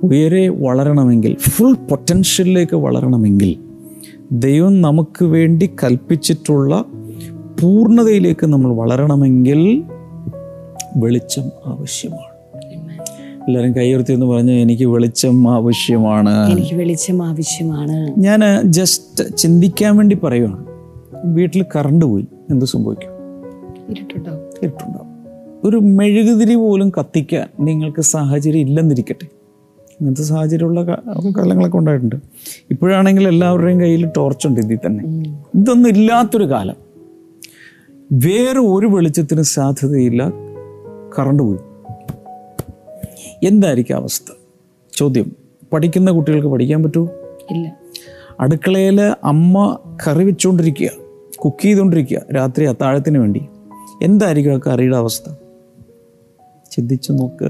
ഉയരെ 0.03 0.49
വളരണമെങ്കിൽ 0.49 1.35
ഫുൾ 1.39 1.73
പൊട്ടൻഷ്യലിലേക്ക് 1.89 2.75
വളരണമെങ്കിൽ 2.75 3.55
ദൈവം 4.31 4.81
നമുക്ക് 4.81 5.25
വേണ്ടി 5.25 5.71
കൽപ്പിച്ചിട്ടുള്ള 5.83 6.85
പൂർണ്ണതയിലേക്ക് 7.61 8.45
നമ്മൾ 8.45 8.73
വളരണമെങ്കിൽ 8.75 9.83
വെളിച്ചം 10.95 11.51
ആവശ്യമാണ് 11.65 12.31
എല്ലാവരും 13.47 13.77
കൈയുർത്തി 13.77 14.11
എന്ന് 14.13 14.25
പറഞ്ഞ് 14.25 14.51
എനിക്ക് 14.51 14.85
വെളിച്ചം 14.85 15.47
ആവശ്യമാണ് 15.47 16.51
എനിക്ക് 16.51 16.75
വെളിച്ചം 16.75 17.23
ആവശ്യമാണ് 17.23 18.15
ഞാൻ 18.17 18.61
ജസ്റ്റ് 18.69 19.37
ചിന്തിക്കാൻ 19.37 19.97
വേണ്ടി 19.97 20.15
പറയുവാണ് 20.15 20.65
വീട്ടിൽ 21.25 21.65
കറണ്ട് 21.75 22.05
പോയി 22.05 22.27
എന്ത് 22.51 22.65
സംഭവിക്കും 22.65 23.11
ഇരുട്ടുണ്ടാവും 23.91 24.41
ഇരുട്ടുണ്ടാവും 24.63 25.11
ഒരു 25.65 25.77
മെഴുകുതിരി 25.77 26.55
പോലും 26.55 26.89
കത്തിക്കാൻ 26.89 27.47
നിങ്ങൾക്ക് 27.59 28.01
സാഹചര്യം 28.01 28.61
ഇല്ലെന്നിരിക്കട്ടെ 28.61 29.34
അങ്ങനത്തെ 30.01 30.23
സാഹചര്യമുള്ള 30.23 30.81
കാലങ്ങളൊക്കെ 30.83 31.77
ഉണ്ടായിട്ടുണ്ട് 31.77 32.15
ഇപ്പോഴാണെങ്കിൽ 32.71 33.27
എല്ലാവരുടെയും 33.27 33.79
കയ്യിൽ 33.79 34.07
ടോർച്ചുണ്ട് 34.17 34.61
ഇതിൽ 34.61 34.79
തന്നെ 34.85 35.03
ഇതൊന്നും 35.55 35.89
ഇല്ലാത്തൊരു 35.89 36.49
കാലം 36.49 36.75
വേറെ 38.13 38.59
ഒരു 38.59 38.87
വെളിച്ചത്തിന് 38.87 39.41
സാധ്യതയില്ല 39.41 40.23
കറണ്ട് 41.17 41.43
പോയി 41.43 41.61
എന്തായിരിക്കും 43.43 43.95
അവസ്ഥ 43.95 44.31
ചോദ്യം 44.93 45.31
പഠിക്കുന്ന 45.73 46.11
കുട്ടികൾക്ക് 46.11 46.47
പഠിക്കാൻ 46.47 46.83
പറ്റുമോ 46.83 47.09
ഇല്ല 47.51 47.65
അടുക്കളയിൽ 48.39 49.01
അമ്മ 49.23 49.79
കറി 50.07 50.23
വെച്ചുകൊണ്ടിരിക്കുക 50.23 50.89
കുക്ക് 51.45 51.61
ചെയ്തുകൊണ്ടിരിക്കുക 51.61 52.21
രാത്രി 52.35 52.65
അത്താഴത്തിന് 52.65 53.17
വേണ്ടി 53.17 53.41
എന്തായിരിക്കും 54.01 54.53
ആ 54.53 54.59
കറിയുടെ 54.67 54.97
അവസ്ഥ 54.97 55.29
ചിന്തിച്ചു 56.71 57.11
നോക്കുക 57.11 57.50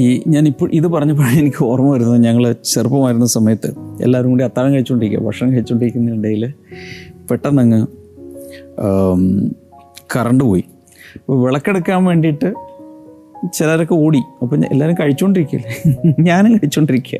ഈ 0.00 0.04
ഞാൻ 0.26 0.44
ഇപ്പോൾ 0.46 0.68
ഇത് 0.72 0.86
പറഞ്ഞപ്പോഴാണ് 0.86 1.36
എനിക്ക് 1.38 1.62
ഓർമ്മ 1.64 1.88
വരുന്നത് 1.90 2.18
ഞങ്ങൾ 2.18 2.44
ചെറുപ്പമായിരുന്ന 2.64 3.26
സമയത്ത് 3.26 3.68
എല്ലാവരും 4.00 4.30
കൂടി 4.30 4.44
അത്താഴം 4.44 4.72
കഴിച്ചുകൊണ്ടിരിക്കുക 4.72 5.22
ഭക്ഷണം 5.26 5.52
കഴിച്ചുകൊണ്ടിരിക്കുന്നതിനിടയിൽ 5.52 6.44
പെട്ടെന്നങ്ങ് 7.30 7.80
കറണ്ട് 10.16 10.44
പോയി 10.44 10.64
അപ്പോൾ 11.16 11.38
വിളക്കെടുക്കാൻ 11.44 12.00
വേണ്ടിയിട്ട് 12.04 12.48
ചിലരൊക്കെ 13.52 13.96
ഓടി 13.96 14.20
അപ്പം 14.42 14.64
എല്ലാവരും 14.64 14.96
കഴിച്ചുകൊണ്ടിരിക്കുകയല്ലേ 14.96 15.74
ഞാനും 16.28 16.52
കഴിച്ചുകൊണ്ടിരിക്കുക 16.52 17.19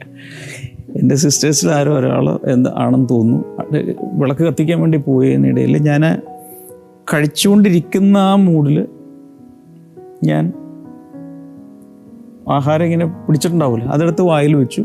എൻ്റെ 1.01 1.17
സിസ്റ്റേഴ്സിൽ 1.17 1.69
ആരോ 1.71 1.93
ഒരാൾ 1.99 2.27
എന്ത് 2.47 2.69
ആണെന്ന് 2.77 3.09
തോന്നുന്നു 3.09 3.41
വിളക്ക് 4.13 4.43
കത്തിക്കാൻ 4.43 4.79
വേണ്ടി 4.81 4.99
പോയതിനിടയിൽ 4.99 5.77
ഞാൻ 5.83 6.05
കഴിച്ചുകൊണ്ടിരിക്കുന്ന 7.13 8.17
ആ 8.25 8.35
മൂഡിൽ 8.43 8.79
ഞാൻ 10.25 10.45
ആഹാരം 12.49 12.85
ഇങ്ങനെ 12.85 13.07
പിടിച്ചിട്ടുണ്ടാവില്ല 13.07 13.85
അതെടുത്ത് 13.85 14.23
വായിൽ 14.23 14.57
വെച്ചു 14.57 14.83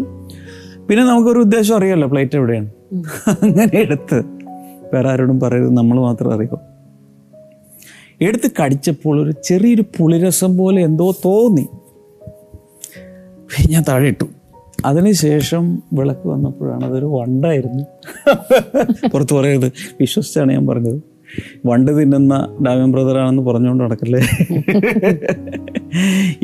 പിന്നെ 0.87 1.03
നമുക്കൊരു 1.03 1.39
ഉദ്ദേശം 1.39 1.75
അറിയാമല്ലോ 1.75 2.07
പ്ലേറ്റ് 2.07 2.35
എവിടെയാണ് 2.35 2.69
അങ്ങനെ 3.29 3.77
എടുത്ത് 3.77 4.23
വേറെ 4.93 5.09
ആരോടും 5.09 5.39
പറയരുത് 5.39 5.73
നമ്മൾ 5.73 5.99
മാത്രം 5.99 6.33
അറിയാം 6.33 6.59
എടുത്ത് 8.21 8.51
കടിച്ചപ്പോൾ 8.61 9.21
ഒരു 9.21 9.31
ചെറിയൊരു 9.43 9.81
പുളിരസം 9.97 10.57
പോലെ 10.57 10.81
എന്തോ 10.81 11.11
തോന്നി 11.25 11.67
ഞാൻ 13.71 13.83
താഴെ 13.89 14.07
ഇട്ടു 14.07 14.29
അതിനുശേഷം 14.85 15.81
വിളക്ക് 15.93 16.27
വന്നപ്പോഴാണ് 16.27 16.85
അതൊരു 16.85 17.05
വണ്ടായിരുന്നു 17.05 17.83
പുറത്ത് 19.09 19.33
പറയരുത് 19.33 19.71
വിശ്വസിച്ചാണ് 19.99 20.51
ഞാൻ 20.51 20.67
പറഞ്ഞത് 20.67 21.14
വണ്ട് 21.65 22.01
തിന്നുന്ന 22.01 22.47
ഡാമൻ 22.65 22.91
ബ്രദറാണെന്ന് 22.91 23.43
പറഞ്ഞുകൊണ്ട് 23.43 23.83
നടക്കല്ലേ 23.83 24.19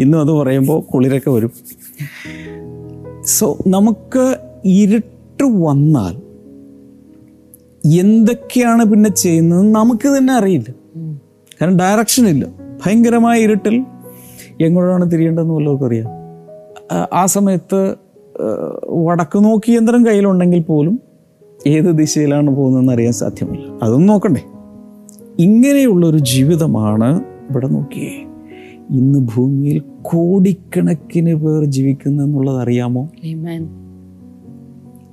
ഇന്നും 0.00 0.20
അത് 0.20 0.32
പറയുമ്പോൾ 0.32 0.84
കുളിരൊക്കെ 0.94 1.32
വരും 1.32 1.52
സോ 3.24 3.58
നമുക്ക് 3.68 4.36
ഇരുട്ട് 4.66 5.44
വന്നാൽ 5.44 6.16
എന്തൊക്കെയാണ് 7.86 8.84
പിന്നെ 8.84 9.10
ചെയ്യുന്നത് 9.10 9.76
നമുക്ക് 9.76 10.08
തന്നെ 10.18 10.34
അറിയില്ല 10.34 10.70
കാരണം 11.62 11.78
ഡയറക്ഷൻ 11.78 12.28
ഇല്ല 12.28 12.46
ഭയങ്കരമായ 12.86 13.40
ഇരുട്ടിൽ 13.40 13.86
എങ്ങോട്ടാണ് 14.62 15.12
തിരിയേണ്ടതെന്ന് 15.12 15.54
വല്ലവർക്കും 15.54 15.86
അറിയാം 15.86 16.10
ആ 17.14 17.26
സമയത്ത് 17.26 17.96
വടക്ക് 18.86 19.44
നോക്കി 19.44 19.72
യന്ത്രം 19.72 20.06
കയ്യിലുണ്ടെങ്കിൽ 20.06 20.60
പോലും 20.60 21.00
ഏത് 21.68 21.86
ദിശയിലാണ് 21.86 22.56
പോകുന്നതെന്ന് 22.56 22.94
അറിയാൻ 22.94 23.14
സാധ്യമല്ല 23.14 23.86
അതൊന്നും 23.86 24.08
നോക്കണ്ടേ 24.08 24.51
ഇങ്ങനെയുള്ളൊരു 25.42 26.20
ജീവിതമാണ് 26.32 27.10
ഇവിടെ 27.50 27.68
നോക്കിയേ 27.68 28.14
ഇന്ന് 28.92 29.20
ഭൂമിയിൽ 29.34 29.78
കോടിക്കണക്കിന് 30.02 31.34
പേർ 31.34 31.62
ജീവിക്കുന്നു 31.70 32.24
എന്നുള്ളത് 32.24 32.60
അറിയാമോ 32.62 33.04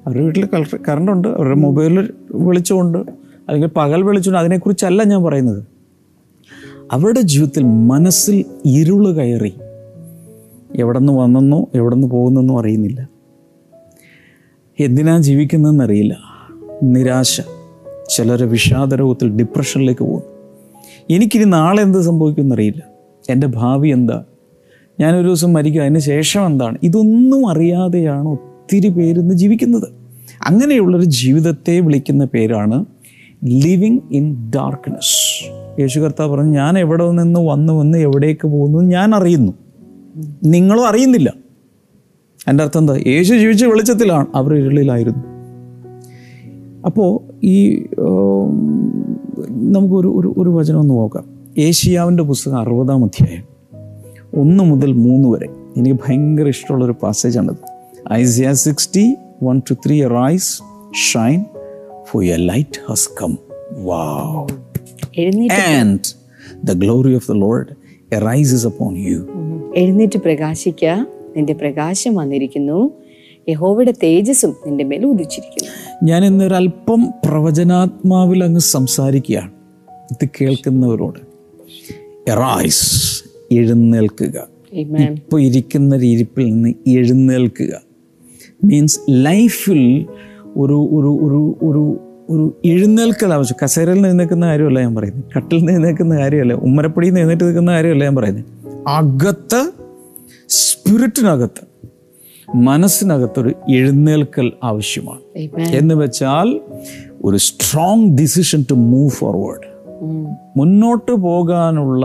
അവരുടെ 0.07 0.25
വീട്ടിൽ 0.25 0.45
കറണ്ട് 0.88 1.11
ഉണ്ട് 1.12 1.29
അവരുടെ 1.29 1.55
മൊബൈലിൽ 1.55 2.07
വെളിച്ചമുണ്ട് 2.31 2.99
അല്ലെങ്കിൽ 3.49 3.71
പകൽ 3.77 4.03
വെളിച്ചമുണ്ട് 4.03 4.41
അതിനെക്കുറിച്ചല്ല 4.41 5.05
ഞാൻ 5.05 5.23
പറയുന്നത് 5.23 5.61
അവരുടെ 6.93 7.21
ജീവിതത്തിൽ 7.21 7.65
മനസ്സിൽ 7.87 8.37
ഇരുള് 8.65 9.11
കയറി 9.15 9.53
എവിടെ 10.77 10.99
നിന്ന് 10.99 11.12
വന്നെന്നോ 11.12 11.61
എവിടെ 11.75 11.95
നിന്ന് 11.95 12.09
പോകുന്നെന്നോ 12.09 12.55
അറിയുന്നില്ല 12.61 13.00
എന്തിനാ 14.79 15.15
ജീവിക്കുന്നതെന്നറിയില്ല 15.21 16.15
നിരാശ 16.83 17.41
ചിലർ 18.09 18.43
വിഷാദരോഗത്തിൽ 18.45 19.29
ഡിപ്രഷനിലേക്ക് 19.29 20.05
പോകും 20.05 20.25
എനിക്കിനി 21.11 21.45
നാളെ 21.45 21.83
എന്ത് 21.83 21.99
അറിയില്ല 22.53 22.83
എൻ്റെ 23.31 23.47
ഭാവി 23.47 23.88
എന്താ 23.88 24.25
ഞാനൊരു 25.00 25.27
ദിവസം 25.27 25.53
മരിക്കുക 25.53 25.83
അതിന് 25.83 25.99
ശേഷം 25.99 26.47
എന്താണ് 26.47 26.77
ഇതൊന്നും 26.83 27.43
അറിയാതെയാണ് 27.49 28.29
ഒത്തിരി 28.29 28.88
പേരിന്ന് 28.88 29.35
ജീവിക്കുന്നത് 29.35 29.88
അങ്ങനെയുള്ളൊരു 30.47 31.05
ജീവിതത്തെ 31.05 31.81
വിളിക്കുന്ന 31.81 32.25
പേരാണ് 32.25 32.85
ലിവിങ് 33.45 34.00
ഇൻ 34.12 34.50
ഡാർക്ക്നെസ് 34.57 35.17
യേശു 35.81 35.99
കർത്താവ് 36.00 36.31
പറഞ്ഞു 36.31 36.53
ഞാൻ 36.53 36.79
എവിടെ 36.79 37.05
നിന്ന് 37.11 37.41
വന്നു 37.41 37.73
വന്ന് 37.73 37.99
എവിടേക്ക് 37.99 38.47
പോകുന്നു 38.49 38.79
ഞാൻ 38.79 39.15
അറിയുന്നു 39.15 39.53
നിങ്ങളും 40.45 40.87
അറിയുന്നില്ല 40.88 41.31
എൻ്റെ 42.49 42.62
അർത്ഥം 42.65 42.81
എന്താ 42.81 42.95
യേശു 43.07 43.33
ജീവിച്ച 43.35 43.65
വെളിച്ചത്തിലാണ് 43.65 44.27
അവർ 44.35 44.53
ഇരുളിലായിരുന്നു 44.55 45.25
അപ്പോൾ 46.85 47.11
ഈ 47.45 47.87
നമുക്കൊരു 49.49 50.09
ഒരു 50.09 50.35
ഒരു 50.37 50.50
വചനം 50.50 50.79
ഒന്ന് 50.79 50.95
നോക്കാം 50.95 51.25
ഏഷ്യാവിൻ്റെ 51.59 52.23
പുസ്തകം 52.23 52.59
അറുപതാം 52.59 53.05
അധ്യായം 53.05 53.45
ഒന്ന് 54.37 54.65
മുതൽ 54.65 54.93
മൂന്ന് 54.93 55.29
വരെ 55.29 55.49
എനിക്ക് 55.77 55.97
ഭയങ്കര 56.07 56.49
ഇഷ്ടമുള്ളൊരു 56.49 56.95
പാസേജാണിത് 57.03 57.65
Isaiah 58.12 58.53
sixty 58.53 59.17
one 59.43 59.62
two 59.71 59.75
three 59.87 60.05
rise 60.05 60.62
shine 61.12 61.45
for 62.11 62.25
your 62.25 62.38
light 62.38 62.81
has 62.88 63.09
come 63.23 63.37
wow 63.85 65.50
and 65.50 66.00
the 66.65 66.79
glory 66.79 67.15
of 67.15 67.33
the 67.33 67.37
Lord 67.37 67.69
arises 68.12 68.67
upon 68.67 68.97
you 68.97 69.19
എഴുന്നേറ്റ് 69.75 70.19
പ്രകാശിക്ക 70.19 70.85
നിന്റെ 71.37 71.55
പ്രകാശം 71.55 72.15
വന്നിരിക്കുന്നു 72.15 72.91
യഹോവയുടെ 73.49 73.95
തേജസ്സും 74.03 74.57
നിന്റെ 74.67 74.85
മേൽ 74.85 75.07
ഉദിച്ചിരിക്കുന്നു 75.07 75.71
ഞാൻ 76.05 76.25
ഇന്നൊരല്പം 76.25 77.12
പ്രവചനാത്മാവിൽ 77.25 78.45
അങ്ങ് 78.45 78.61
സംസാരിക്കുകയാണ് 78.61 79.50
ഇത് 80.12 80.29
കേൾക്കുന്നവരോട് 80.41 81.19
എറൈസ് 82.31 83.25
എഴുന്നേൽക്കുക 83.53 84.49
ഇപ്പൊ 85.03 85.41
ഇരിക്കുന്ന 85.41 85.97
ഇരിപ്പിൽ 85.97 86.50
നിന്ന് 86.50 86.75
എഴുന്നേൽക്കുക 86.88 87.83
മീൻസ് 88.65 89.00
ലൈഫിൽ 89.11 90.07
ഒരു 90.57 90.88
ഒരു 90.93 91.19
ഒരു 91.23 91.57
ഒരു 91.62 92.00
ഒരു 92.31 92.55
എഴുന്നേൽക്കൽ 92.65 93.35
ആവശ്യം 93.35 93.57
കസേരയിൽ 93.65 94.00
നിൽക്കുന്ന 94.00 94.47
കാര്യമല്ല 94.47 94.81
ഞാൻ 94.81 94.95
പറയുന്നത് 94.95 95.25
കട്ടിൽ 95.37 95.65
നിന്ന് 95.65 95.88
നിൽക്കുന്ന 95.88 96.17
കാര്യമല്ല 96.17 96.53
ഉമ്മരപ്പടിയിൽ 96.53 97.19
എഴുന്നേറ്റ് 97.19 97.45
നിൽക്കുന്ന 97.45 97.73
കാര്യമല്ല 97.73 98.05
ഞാൻ 98.05 98.15
പറയുന്നത് 98.15 98.45
അകത്ത് 98.88 99.73
സ്പിരിറ്റിനകത്ത് 100.49 101.68
മനസ്സിനകത്തൊരു 102.57 103.49
എഴുന്നേൽക്കൽ 103.69 104.53
ആവശ്യമാണ് 104.62 105.21
എന്ന് 105.77 105.95
വെച്ചാൽ 105.95 106.61
ഒരു 107.25 107.37
strong 107.37 108.17
decision 108.17 108.65
to 108.71 108.75
move 108.75 109.11
forward 109.11 109.67
മുന്നോട്ട് 110.57 111.12
പോകാനുള്ള 111.12 112.05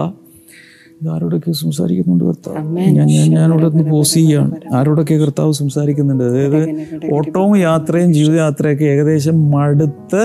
ആരോടൊക്കെ 1.07 1.51
സംസാരിക്കുന്നുണ്ട് 1.51 2.25
കർത്താവ് 2.25 2.79
ഞാൻ 2.79 3.07
ഞാനിവിടെ 3.07 3.69
നിന്ന് 3.69 3.91
പോസ് 3.91 4.13
ചെയ്യാണ് 4.13 4.51
ആരോടൊക്കെ 4.73 5.13
കർത്താവ് 5.13 5.53
സംസാരിക്കുന്നുണ്ട് 5.53 6.23
അതായത് 6.23 6.69
ഓട്ടവും 7.13 7.57
യാത്രയും 7.57 8.13
ജീവിതയാത്രയൊക്കെ 8.13 8.83
ഏകദേശം 8.83 9.51
മടുത്ത് 9.51 10.25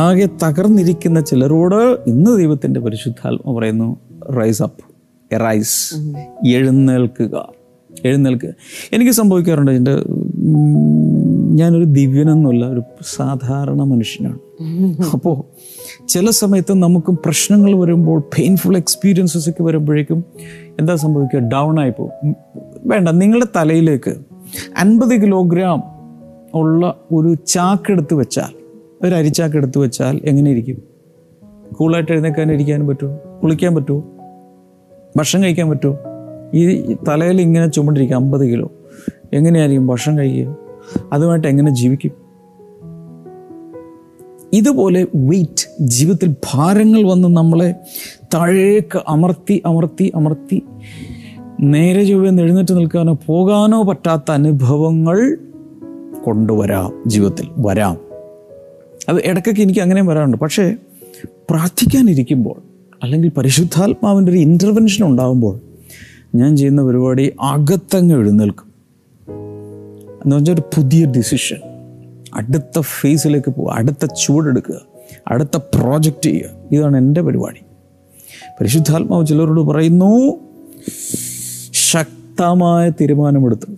ആകെ 0.00 0.28
തകർന്നിരിക്കുന്ന 0.44 1.20
ചിലരോട് 1.20 1.98
ഇന്ന് 2.06 2.38
ദൈവത്തിൻ്റെ 2.38 2.80
പരിശുദ്ധാത്മ 2.80 3.58
പറയുന്നു 3.58 4.00
റൈസ് 4.38 4.62
അപ്പ് 4.62 4.87
എറൈസ് 5.32 5.94
എഴുന്നേൽക്കുക 6.46 7.48
എഴുന്നേൽക്കുക 8.04 8.52
എനിക്ക് 8.92 9.10
സംഭവിക്കാറുണ്ട് 9.10 9.70
എൻ്റെ 9.70 9.94
ഞാനൊരു 11.54 11.84
ദിവ്യനൊന്നുമല്ല 11.84 12.64
ഒരു 12.64 12.82
സാധാരണ 13.02 13.82
മനുഷ്യനാണ് 13.82 14.38
അപ്പോൾ 15.12 15.36
ചില 16.08 16.30
സമയത്ത് 16.30 16.82
നമുക്ക് 16.82 17.12
പ്രശ്നങ്ങൾ 17.12 17.78
വരുമ്പോൾ 17.78 18.20
പെയിൻഫുൾ 18.20 18.76
എക്സ്പീരിയൻസസ് 18.76 19.48
ഒക്കെ 19.48 19.62
വരുമ്പോഴേക്കും 19.62 20.24
എന്താ 20.78 20.94
സംഭവിക്കുക 20.94 21.38
ഡൗൺ 21.38 21.80
ആയി 21.80 21.90
പോകും 21.90 22.34
വേണ്ട 22.86 23.08
നിങ്ങളുടെ 23.08 23.46
തലയിലേക്ക് 23.56 24.16
അൻപത് 24.78 25.22
കിലോഗ്രാം 25.22 25.82
ഉള്ള 26.54 26.94
ഒരു 27.12 27.34
ചാക്കെടുത്ത് 27.46 28.14
വെച്ചാൽ 28.14 28.52
ഒരു 29.02 29.14
അരിച്ചാക്കെടുത്ത് 29.14 29.78
വെച്ചാൽ 29.78 30.20
എങ്ങനെ 30.24 30.50
ഇരിക്കും 30.50 30.82
കൂളായിട്ട് 31.72 32.12
എഴുന്നേക്കാൻ 32.12 32.52
ഇരിക്കാനും 32.52 32.86
പറ്റുമോ 32.86 33.16
കുളിക്കാൻ 33.42 33.74
പറ്റുമോ 33.74 34.17
ഭക്ഷണം 35.16 35.42
കഴിക്കാൻ 35.42 35.70
പറ്റുമോ 35.70 35.98
ഈ 36.54 36.96
തലയിൽ 37.08 37.40
ഇങ്ങനെ 37.40 37.66
ചുമണ്ടിരിക്കുക 37.66 38.16
അമ്പത് 38.16 38.50
കിലോ 38.50 38.70
എങ്ങനെയായിരിക്കും 39.32 39.86
ഭക്ഷണം 39.86 40.18
കഴിക്കുക 40.18 40.56
അതുമായിട്ട് 41.12 41.48
എങ്ങനെ 41.48 41.74
ജീവിക്കും 41.74 42.28
ഇതുപോലെ 44.52 45.06
വെയിറ്റ് 45.14 45.80
ജീവിതത്തിൽ 45.80 46.34
ഭാരങ്ങൾ 46.52 47.02
വന്ന് 47.10 47.28
നമ്മളെ 47.36 47.74
താഴേക്ക് 48.34 48.98
അമർത്തി 49.08 49.62
അമർത്തി 49.66 50.12
അമർത്തി 50.14 50.62
നേരെ 51.60 52.04
ചൊവ്വെന്ന് 52.04 52.42
എഴുന്നേറ്റ് 52.42 52.74
നിൽക്കാനോ 52.74 53.18
പോകാനോ 53.26 53.82
പറ്റാത്ത 53.82 54.30
അനുഭവങ്ങൾ 54.30 55.36
കൊണ്ടുവരാം 56.24 56.92
ജീവിതത്തിൽ 57.06 57.48
വരാം 57.56 57.96
അത് 59.08 59.16
ഇടയ്ക്കൊക്കെ 59.24 59.62
എനിക്ക് 59.62 59.80
അങ്ങനെയും 59.80 60.06
വരാറുണ്ട് 60.06 60.36
പക്ഷേ 60.36 60.74
പ്രാർത്ഥിക്കാനിരിക്കുമ്പോൾ 61.50 62.67
അല്ലെങ്കിൽ 63.02 63.30
പരിശുദ്ധാത്മാവിൻ്റെ 63.30 64.32
ഒരു 64.32 64.38
ഇൻ്റർവെൻഷൻ 64.38 65.04
ഉണ്ടാകുമ്പോൾ 65.04 65.60
ഞാൻ 66.34 66.56
ചെയ്യുന്ന 66.56 66.82
പരിപാടി 66.82 67.32
അകത്തങ്ങ് 67.42 68.14
എഴുന്നേൽക്കും 68.14 68.66
എന്ന് 70.24 70.36
വെച്ചാൽ 70.36 70.52
ഒരു 70.52 70.62
പുതിയ 70.76 71.04
ഡിസിഷൻ 71.04 71.60
അടുത്ത 72.34 72.80
ഫേസിലേക്ക് 72.80 73.50
പോവുക 73.50 73.72
അടുത്ത 73.72 74.06
ചൂടെടുക്കുക 74.24 74.80
അടുത്ത 75.28 75.56
പ്രോജക്റ്റ് 75.56 76.28
ചെയ്യുക 76.30 76.50
ഇതാണ് 76.72 76.96
എൻ്റെ 76.96 77.22
പരിപാടി 77.22 77.62
പരിശുദ്ധാത്മാവ് 78.60 79.26
ചിലരോട് 79.26 79.60
പറയുന്നു 79.60 80.10
ശക്തമായ 81.72 82.90
തീരുമാനമെടുത്തു 82.90 83.66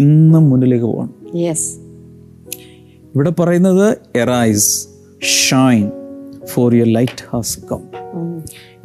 ഇന്നും 0.00 0.50
മുന്നിലേക്ക് 0.50 0.84
പോകണം 0.84 1.14
ഇവിടെ 3.14 3.30
പറയുന്നത് 3.30 3.96
arise 4.16 4.88
shine 5.22 5.90
for 6.54 6.74
your 6.74 6.86
light 6.86 7.24
has 7.32 7.58
come 7.70 7.99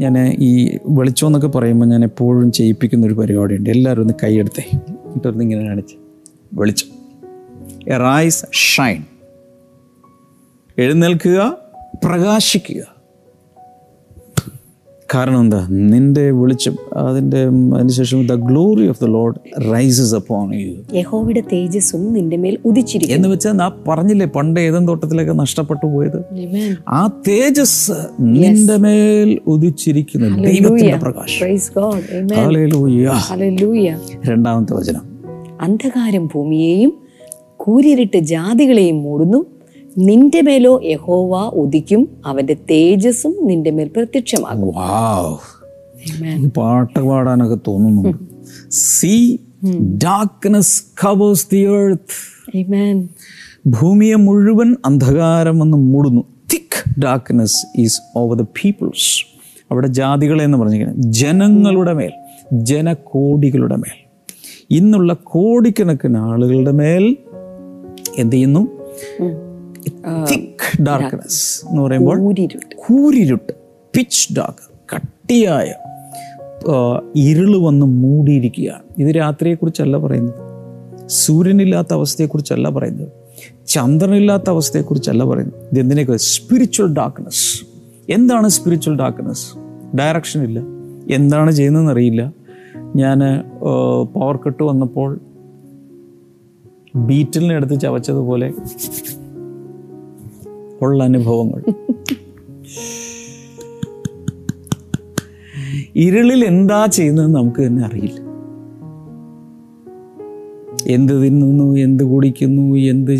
ഞാൻ 0.00 0.35
ഈ 0.39 0.79
വെളിച്ചം 0.85 1.27
എന്നൊക്കെ 1.27 1.47
പറയുമ്പോൾ 1.47 1.85
ഞാൻ 1.85 2.03
എപ്പോഴും 2.03 2.51
ചെയ്യിപ്പിക്കുന്ന 2.51 3.07
ഒരു 3.07 3.13
പരിപാടിയുണ്ട് 3.13 3.69
എല്ലാവരും 3.69 4.01
ഒന്ന് 4.01 4.13
കൈയെടുത്തേ 4.23 4.63
എന്നിട്ടൊന്ന് 4.71 5.43
ഇങ്ങനെ 5.43 5.67
കാണിച്ച് 5.67 5.95
വെളിച്ചം 6.53 6.89
എറൈസ് 7.87 8.45
ഷൈൻ 8.53 9.03
എഴുന്നേൽക്കുക 10.77 11.57
പ്രകാശിക്കുക 12.03 12.94
കാരണം 15.13 15.39
എന്താ 15.39 15.67
നിന്റെ 15.69 16.31
വെളിച്ചം 16.31 16.75
അതിന്റെ 16.97 17.41
അതിനുശേഷം 17.73 18.27
the 18.27 18.33
glory 18.33 18.89
of 18.89 18.99
the 19.03 19.07
Lord 19.07 19.35
rises 19.73 20.15
upon 20.15 20.45
you 20.55 20.71
യഹോവയുടെ 20.93 21.43
തേജസ്സും 21.51 22.13
നിന്റെ 22.13 22.37
മേൽ 22.37 22.57
ഉദിച്ചിരിക്കും 22.65 23.15
എന്ന് 23.15 23.29
വെച്ചാൽ 23.29 23.55
ഞാൻ 23.57 23.71
പറഞ്ഞില്ലേ 23.87 24.25
പണ്ട് 24.25 24.59
ഏതൻ 24.59 24.87
തോട്ടത്തിലേക്ക് 24.87 25.39
നഷ്ടപ്പെട്ടു 25.39 25.85
പോയത് 25.85 26.19
ആ 26.89 27.01
തേജസ് 27.27 27.97
നിന്റെ 28.19 28.77
മേൽ 28.77 29.39
ഉദിച്ചിരിക്കുന്നു 29.47 30.29
ദൈവത്തിന്റെ 30.41 30.97
പ്രകാശം 30.97 31.41
രണ്ടാമത്തെ 34.27 34.73
വചനം 34.73 35.03
അന്ധകാരം 35.61 36.25
ഭൂമിയെയും 36.25 36.93
കൂരിരിട്ട് 37.57 38.17
ജാതികളെയും 38.17 38.97
മൂടുന്നു 39.03 39.39
നിന്റെ 39.97 40.41
മേലോ 40.41 40.79
യഹോവ 40.83 41.49
ഉദിക്കും 41.53 42.07
അവന്റെ 42.25 42.57
തേജസ്സും 42.69 43.35
നിന്റെ 43.41 43.71
മേൽ 43.71 43.89
പ്രത്യക്ഷമാകും 43.95 44.73
പാട്ട് 46.55 46.99
പാടാനൊക്കെ 46.99 47.57
തോന്നുന്നു 47.67 48.13
see 48.69 49.39
darkness 50.03 50.83
covers 51.03 51.47
the 51.51 51.57
earth 51.57 52.17
ഭൂമിയെ 53.69 54.15
മുഴുവൻ 54.15 54.75
അന്ധകാരം 54.85 55.59
വന്ന് 55.59 55.77
മൂടുന്നു 55.77 56.21
thick 56.51 57.01
darkness 57.01 57.65
is 57.75 58.01
over 58.15 58.35
the 58.35 58.41
peoples 58.41 59.25
അവിടെ 59.71 59.87
ജാതികളെ 59.87 60.43
എന്ന് 60.43 60.57
പറഞ്ഞിരിക്കുന്നത് 60.57 61.11
ജനങ്ങളുടെ 61.11 61.93
മേൽ 61.93 62.11
ജനകോടികളുടെ 62.53 63.75
മേൽ 63.75 63.97
ഇന്നുള്ള 64.69 65.13
കോടിക്കണക്കിന് 65.13 66.17
ആളുകളുടെ 66.17 66.71
മേൽ 66.71 67.17
എന്ത് 68.17 68.35
ചെയ്യുന്നു 68.35 68.67
തിക്ക് 70.05 70.83
ഡാർക്ക്നെസ് 70.83 71.65
എന്ന് 71.69 71.81
പറയുമ്പോൾ 71.81 72.17
കൂരിരുട്ട് 72.75 73.53
പിച്ച് 73.93 74.33
ഡാർക്ക് 74.37 74.95
കട്ടിയായ 74.95 75.73
ഇരുള് 77.15 77.57
വന്ന് 77.57 77.85
മൂടിയിരിക്കുകയാണ് 77.85 78.83
ഇത് 78.97 79.15
രാത്രിയെക്കുറിച്ചല്ല 79.15 79.97
പറയുന്നത് 79.97 80.41
സൂര്യനില്ലാത്ത 81.07 81.93
അവസ്ഥയെക്കുറിച്ചല്ല 81.93 82.69
പറയുന്നത് 82.69 83.11
ചന്ദ്രനില്ലാത്ത 83.67 84.49
അവസ്ഥയെക്കുറിച്ചല്ല 84.49 85.23
പറയുന്നത് 85.23 85.59
ഇത് 85.71 85.79
എന്തിനേക്ക് 85.79 86.11
സ്പിരിച്വൽ 86.11 86.93
ഡാർക്ക്നെസ് 86.93 87.65
എന്താണ് 88.09 88.47
സ്പിരിച്വൽ 88.47 88.95
ഡാർക്ക്നെസ് 88.99 89.45
ഡയറക്ഷൻ 89.97 90.43
ഇല്ല 90.43 90.59
എന്താണ് 91.15 91.51
ചെയ്യുന്നതെന്ന് 91.51 91.91
അറിയില്ല 91.91 92.33
ഞാൻ 92.95 93.19
പവർ 94.13 94.35
കട്ട് 94.47 94.63
വന്നപ്പോൾ 94.63 95.19
ബീറ്റിലിനെടുത്ത് 96.95 97.79
ചവച്ചതുപോലെ 97.79 98.53
ഉള്ള 100.81 101.03
അനുഭവങ്ങൾ 101.03 101.63
ഇരുളിൽ 105.95 106.45
എന്താ 106.45 106.85
ചെയ്യുന്നത് 106.85 107.35
നമുക്ക് 107.35 107.61
തന്നെ 107.61 107.83
അറിയില്ല 107.83 108.25
എന്ത് 110.87 111.13
തിന്നുന്നു 111.23 111.75
എന്ത് 111.77 112.03
കുടിക്കുന്നു 112.03 112.75
എന്ത് 112.75 113.11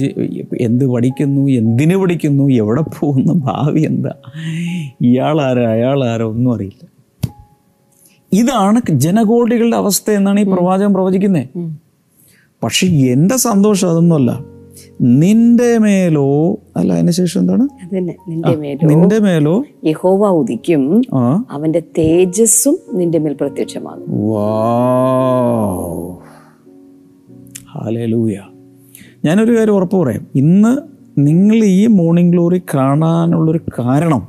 എന്ത് 0.61 0.85
പഠിക്കുന്നു 0.85 1.41
എന്തിന് 1.41 1.95
പഠിക്കുന്നു 1.95 2.43
എവിടെ 2.43 2.81
പോകുന്നു 2.81 3.33
ഭാവി 3.33 3.81
എന്താ 3.81 4.09
ഇയാളാരോ 5.01 5.63
അയാളാരോ 5.63 6.29
ഒന്നും 6.29 6.53
അറിയില്ല 6.53 6.83
ഇതാണ് 8.33 8.91
ജനകോടികളുടെ 8.91 9.77
അവസ്ഥ 9.77 10.11
എന്നാണ് 10.11 10.39
ഈ 10.39 10.43
പ്രവാചകം 10.43 10.93
പ്രവചിക്കുന്നത് 10.93 11.47
പക്ഷെ 12.63 12.87
എൻ്റെ 12.87 13.37
സന്തോഷം 13.37 13.89
അതൊന്നുമല്ല 13.89 14.54
നിന്റെ 15.01 15.77
മേലോ 15.77 16.53
അല്ല 16.77 16.93
അതിനുശേഷം 16.93 17.39
എന്താണ് 17.39 17.67
നിന്റെ 18.85 19.19
മേലോ 19.19 19.63
യഹോവ 19.85 20.29
ഉദിക്കും 20.29 21.03
അവന്റെ 21.51 21.83
തേജസ്സും 21.97 22.77
നിന്റെ 22.93 23.19
മേൽ 23.19 23.35
പ്രത്യക്ഷമാകും 23.39 24.09
ഞാനൊരു 29.25 29.57
കാര്യം 29.57 29.75
ഉറപ്പ് 29.75 29.97
പറയാം 29.97 30.27
ഇന്ന് 30.35 30.77
നിങ്ങൾ 31.17 31.65
ഈ 31.65 31.87
മോർണിംഗ് 31.87 32.31
ഗ്ലോറി 32.31 32.61
കാണാനുള്ളൊരു 32.73 33.61
കാരണം 33.79 34.27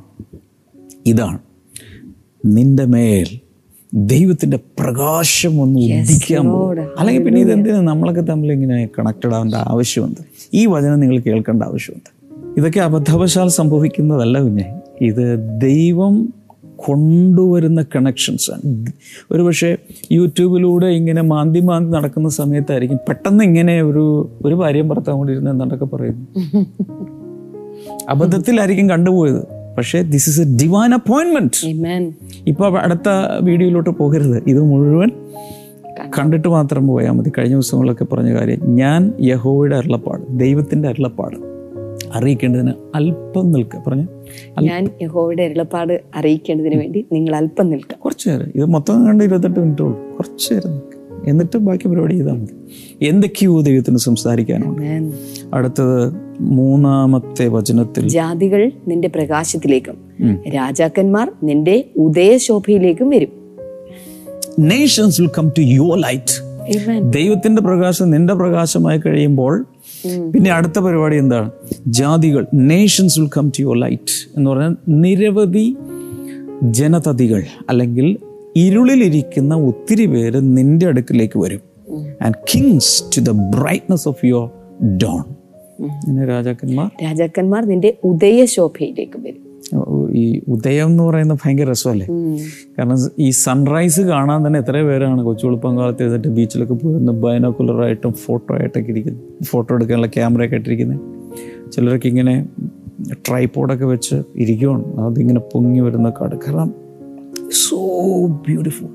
ഇതാണ് 1.05 1.39
നിന്റെ 2.45 2.85
മേൽ 2.85 3.39
ദൈവത്തിൻ്റെ 3.93 4.59
പ്രകാശം 4.79 5.61
ഒന്ന് 5.61 5.79
ഉദിക്കാൻ 5.79 6.47
അല്ലെങ്കിൽ 6.99 7.23
പിന്നെ 7.23 7.41
എന്തിനാ 7.53 7.79
നമ്മളൊക്കെ 7.79 8.21
തമ്മിൽ 8.21 8.51
ഇങ്ങനെ 8.51 8.89
കണക്റ്റഡ് 8.99 9.33
ആവേണ്ട 9.33 9.55
ആവശ്യമുണ്ട് 9.55 10.21
ഈ 10.53 10.65
വചനം 10.65 10.99
നിങ്ങൾ 10.99 11.19
കേൾക്കേണ്ട 11.19 11.63
ആവശ്യമുണ്ട് 11.63 12.09
ഇതൊക്കെ 12.57 12.79
അബദ്ധവശാൽ 12.79 13.47
സംഭവിക്കുന്നതല്ല 13.47 14.39
കുഞ്ഞെ 14.39 14.73
ഇത് 15.01 15.39
ദൈവം 15.61 16.33
കൊണ്ടുവരുന്ന 16.75 17.85
കണക്ഷൻസാണ് 17.95 18.85
പക്ഷേ 19.45 19.77
യൂട്യൂബിലൂടെ 20.11 20.85
ഇങ്ങനെ 20.85 21.21
മാന്തി 21.21 21.59
മാന്തി 21.59 21.91
നടക്കുന്ന 21.91 22.29
സമയത്തായിരിക്കും 22.29 22.97
പെട്ടെന്ന് 23.07 23.43
ഇങ്ങനെ 23.43 23.81
ഒരു 23.81 24.33
ഒരു 24.45 24.55
ഭാര്യയും 24.55 24.89
ഭർത്താവ് 24.89 25.17
കൊണ്ടിരുന്ന 25.17 25.49
എന്നൊക്കെ 25.49 25.85
പറയുന്നു 25.85 26.25
അബദ്ധത്തിലായിരിക്കും 28.09 28.89
കണ്ടുപോയത് 28.89 29.47
പക്ഷേ 29.77 30.01
ദിസ് 30.01 30.29
ഇസ് 30.29 30.41
എ 30.41 30.43
ഡിവൈൻ 30.43 30.93
അപ്പോയിൻമെന്റ് 30.93 32.13
ഇപ്പൊ 32.47 32.69
അടുത്ത 32.69 33.09
വീഡിയോയിലോട്ട് 33.39 33.89
പോകരുത് 33.89 34.43
ഇത് 34.47 34.61
മുഴുവൻ 34.61 35.11
കണ്ടിട്ട് 36.17 36.47
മാത്രം 36.47 36.87
പോയാൽ 36.87 37.11
മതി 37.11 37.31
കഴിഞ്ഞ 37.37 37.53
ദിവസങ്ങളിലൊക്കെ 37.53 38.05
പറഞ്ഞ 38.05 38.33
കാര്യം 38.33 38.75
ഞാൻ 38.75 39.13
യഹോയുടെ 39.21 39.75
അരുളപ്പാട് 39.75 40.23
ദൈവത്തിന്റെ 40.29 40.89
അരുളപ്പാട് 40.89 41.35
അറിയിക്കേണ്ടതിന് 42.13 42.73
അല്പം 42.95 43.51
നിൽക്കുക 43.51 43.83
പറഞ്ഞു 43.87 44.07
ഞാൻ 44.61 44.89
യഹോയുടെ 45.01 45.43
അരുളപ്പാട് 45.43 46.01
അറിയിക്കേണ്ടതിന് 46.15 46.75
വേണ്ടി 46.75 47.05
നിങ്ങൾ 47.11 47.35
അല്പം 47.35 47.69
നിൽക്കുക 47.69 47.95
കുറച്ചു 47.95 48.29
നേരം 48.29 48.51
ഇത് 48.55 48.65
മൊത്തം 48.65 49.07
കണ്ട് 49.07 49.23
ഇരുപത്തെട്ട് 49.23 49.59
മിനിറ്റ് 49.59 49.83
ഉള്ളൂ 49.83 49.97
കുറച്ചു 50.17 50.53
നേരം 50.53 50.81
എന്നിട്ട് 51.27 51.57
ബാക്കി 51.57 51.87
പരിപാടി 51.87 52.15
ചെയ്താൽ 52.15 52.33
മതി 52.33 52.55
എന്തൊക്കെയോ 53.05 53.61
ദൈവത്തിന് 53.61 53.97
സംസാരിക്കാനുണ്ട് 53.97 55.11
അടുത്തത് 55.53 56.13
മൂന്നാമത്തെ 56.39 57.47
വചനത്തിൽ 57.47 58.07
ജാതികൾ 58.07 58.71
നിന്റെ 58.87 59.07
പ്രകാശത്തിലേക്കും 59.07 59.97
രാജാക്കന്മാർ 60.55 61.31
നിന്റെ 61.43 61.85
ഉദയശോഭയിലേക്കും 61.97 63.09
വരും 63.09 63.33
nations 64.57 65.21
will 65.21 65.27
come 65.37 65.49
to 65.49 65.61
your 65.61 65.97
light 65.97 66.35
ദൈവത്തിന്റെ 67.09 67.61
പ്രകാശം 67.61 68.09
നിന്റെ 68.11 68.33
പ്രകാശമായി 68.33 68.99
കഴിയുമ്പോൾ 68.99 69.65
പിന്നെ 70.33 70.51
അടുത്ത 70.51 70.79
പരിപാടി 70.79 71.15
എന്താണ് 71.15 71.49
ജാതികൾ 71.87 72.45
nations 72.53 73.19
will 73.19 73.29
come 73.37 73.49
to 73.49 73.61
your 73.61 73.77
light 73.77 74.37
എന്ന് 74.37 74.51
പറഞ്ഞാൽ 74.51 74.75
നിരവധി 74.87 75.77
ജനതതികൾ 76.71 77.43
അല്ലെങ്കിൽ 77.69 78.17
ഇരുളിലിരിക്കുന്ന 78.55 79.55
ഒത്തിരി 79.55 80.05
പേര് 80.07 80.41
നിന്റെ 80.57 80.87
അടുക്കിലേക്ക് 80.87 81.39
വരും 81.39 81.61
and 82.21 82.35
kings 82.53 83.03
to 83.17 83.21
the 83.21 83.29
brightness 83.29 84.07
of 84.07 84.25
your 84.25 84.49
dawn 84.97 85.23
രാജാക്കന്മാർ 86.27 86.89
രാജാക്കന്മാർ 87.03 87.65
നിന്റെ 87.65 87.97
ഉദയശോഭയിലേക്ക് 88.03 89.19
വരും 89.19 89.46
ഈ 90.13 90.41
ഉദയം 90.47 90.85
എന്ന് 90.85 91.03
പറയുന്നത് 91.03 91.37
ഭയങ്കര 91.45 91.71
രസമല്ലേ 91.71 92.07
കാരണം 92.79 92.97
ഈ 93.19 93.29
സൺറൈസ് 93.29 94.01
കാണാൻ 94.01 94.47
തന്നെ 94.47 94.59
എത്ര 94.59 94.81
പേരാണ് 94.81 95.23
കൊച്ചുവെളുപ്പം 95.23 95.77
കാലത്ത് 95.77 96.03
എഴുന്നിട്ട് 96.03 96.27
ബീച്ചിലൊക്കെ 96.27 96.73
പോയിരുന്നു 96.73 97.13
ബൈനോക്കുലറായിട്ടും 97.13 98.13
ഫോട്ടോ 98.13 98.55
ആയിട്ടൊക്കെ 98.55 98.91
ഇരിക്കുന്നു 98.91 99.23
ഫോട്ടോ 99.43 99.75
എടുക്കാനുള്ള 99.75 100.45
ഒക്കെ 100.45 100.55
ഇട്ടിരിക്കുന്നത് 100.55 100.99
ചിലരൊക്കെ 101.71 102.07
ഇങ്ങനെ 102.07 102.45
ട്രൈപോഡൊക്കെ 103.13 103.85
വെച്ച് 103.85 104.15
ഇരിക്കുകയാണ് 104.35 104.83
അതിങ്ങനെ 104.97 105.39
പൊങ്ങി 105.39 105.79
വരുന്ന 105.79 106.09
കാട് 106.09 106.35
കാരണം 106.35 106.73
സോ 107.51 107.79
ബ്യൂട്ടിഫുൾ 108.25 108.87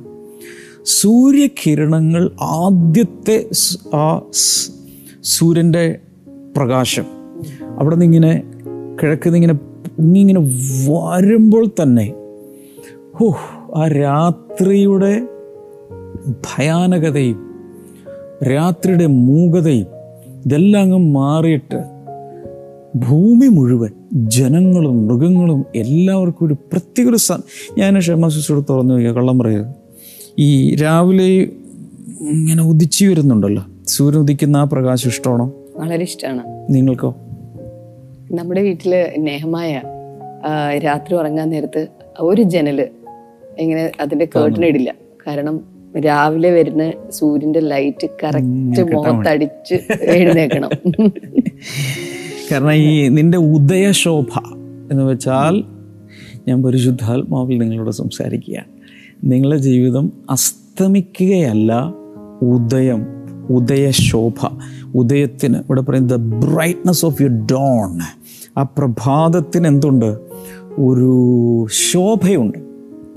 സൂര്യകിരണങ്ങൾ 0.85 2.30
ആദ്യത്തെ 2.42 3.48
ആ 3.94 4.22
സൂര്യൻ്റെ 5.24 5.98
പ്രകാശം 6.56 7.06
അവിടെ 7.78 7.94
നിന്ന് 7.94 8.04
ഇങ്ങനെ 8.04 8.32
കിഴക്കുന്ന 9.02 9.37
ഇങ്ങനെ 9.37 9.71
ഇങ്ങനെ 9.98 10.40
വരുമ്പോൾ 10.88 11.64
തന്നെ 11.82 12.06
ഹോ 13.14 13.26
ആ 13.76 13.88
രാത്രിയുടെ 13.88 15.14
ഭയാനകതയും 16.28 17.40
രാത്രിയുടെ 18.52 19.06
മൂകതയും 19.06 19.88
ഇതെല്ലാം 20.44 20.82
അങ്ങ് 20.82 20.98
മാറിയിട്ട് 21.14 21.80
ഭൂമി 22.96 23.48
മുഴുവൻ 23.48 23.92
ജനങ്ങളും 24.12 24.96
മൃഗങ്ങളും 25.06 25.64
എല്ലാവർക്കും 25.74 26.46
ഒരു 26.46 26.54
പ്രത്യേക 26.54 27.08
ഒരു 27.08 27.40
ഞാൻ 27.78 27.98
ക്ഷമ 27.98 28.28
ശിശുടെ 28.28 28.62
തുറന്നു 28.70 28.94
നോക്കിയാൽ 28.94 29.14
കള്ളം 29.14 29.38
പറയുക 29.38 29.74
ഈ 30.38 30.74
രാവിലെ 30.74 31.28
ഇങ്ങനെ 32.20 32.62
ഉദിച്ചു 32.62 33.06
വരുന്നുണ്ടല്ലോ 33.06 33.62
സൂര്യൻ 33.88 34.20
ഉദിക്കുന്ന 34.20 34.56
ആ 34.56 34.64
പ്രകാശം 34.64 35.08
ഇഷ്ടമാണോ 35.08 35.46
വളരെ 35.76 36.02
ഇഷ്ടമാണ് 36.02 36.42
നിങ്ങൾക്കോ 36.70 37.11
നമ്മുടെ 38.32 38.62
വീട്ടില് 38.62 39.00
നേഹമായ 39.18 39.72
രാത്രി 40.78 41.12
ഉറങ്ങാൻ 41.14 41.48
നേരത്ത് 41.50 41.82
ഒരു 42.20 42.42
ജനല് 42.52 42.87
ഇങ്ങനെ 43.58 43.82
അതിന്റെ 44.00 44.26
കേട്ടിന് 44.26 44.66
ഇടില്ല 44.66 44.90
കാരണം 45.26 45.56
രാവിലെ 46.04 46.50
വരുന്ന 46.50 46.82
സൂര്യന്റെ 47.11 47.61
ലൈറ്റ് 47.64 48.06
കറക്റ്റ് 48.22 48.82
മുഖത്തടിച്ച് 48.92 49.78
എഴുന്നേക്കണം 50.14 50.70
കാരണം 52.48 52.74
ഈ 52.85 52.94
നിന്റെ 53.08 53.38
ഉദയശോഭ 53.52 54.32
എന്ന് 54.90 55.04
വെച്ചാൽ 55.04 55.54
ഞാൻ 56.46 56.58
പരിശുദ്ധാത്മാവിൽ 56.62 57.56
നിങ്ങളോട് 57.62 57.92
സംസാരിക്കുക 57.92 58.58
നിങ്ങളുടെ 59.24 59.58
ജീവിതം 59.66 60.06
അസ്തമിക്കുകയല്ല 60.30 61.72
ഉദയം 62.48 63.00
ഉദയശോഭ 63.50 64.38
ഉദയത്തിന് 64.94 65.58
ഇവിടെ 65.58 65.82
പറയുന്നത് 65.82 66.18
ബ്രൈറ്റ്നസ് 66.44 67.04
ഓഫ് 67.04 67.18
യു 67.22 67.28
ഡോൺ 67.52 67.92
ആ 68.58 68.62
പ്രഭാതത്തിന് 68.62 69.66
എന്തുണ്ട് 69.66 70.16
ഒരു 70.78 71.12
ശോഭയുണ്ട് 71.90 72.58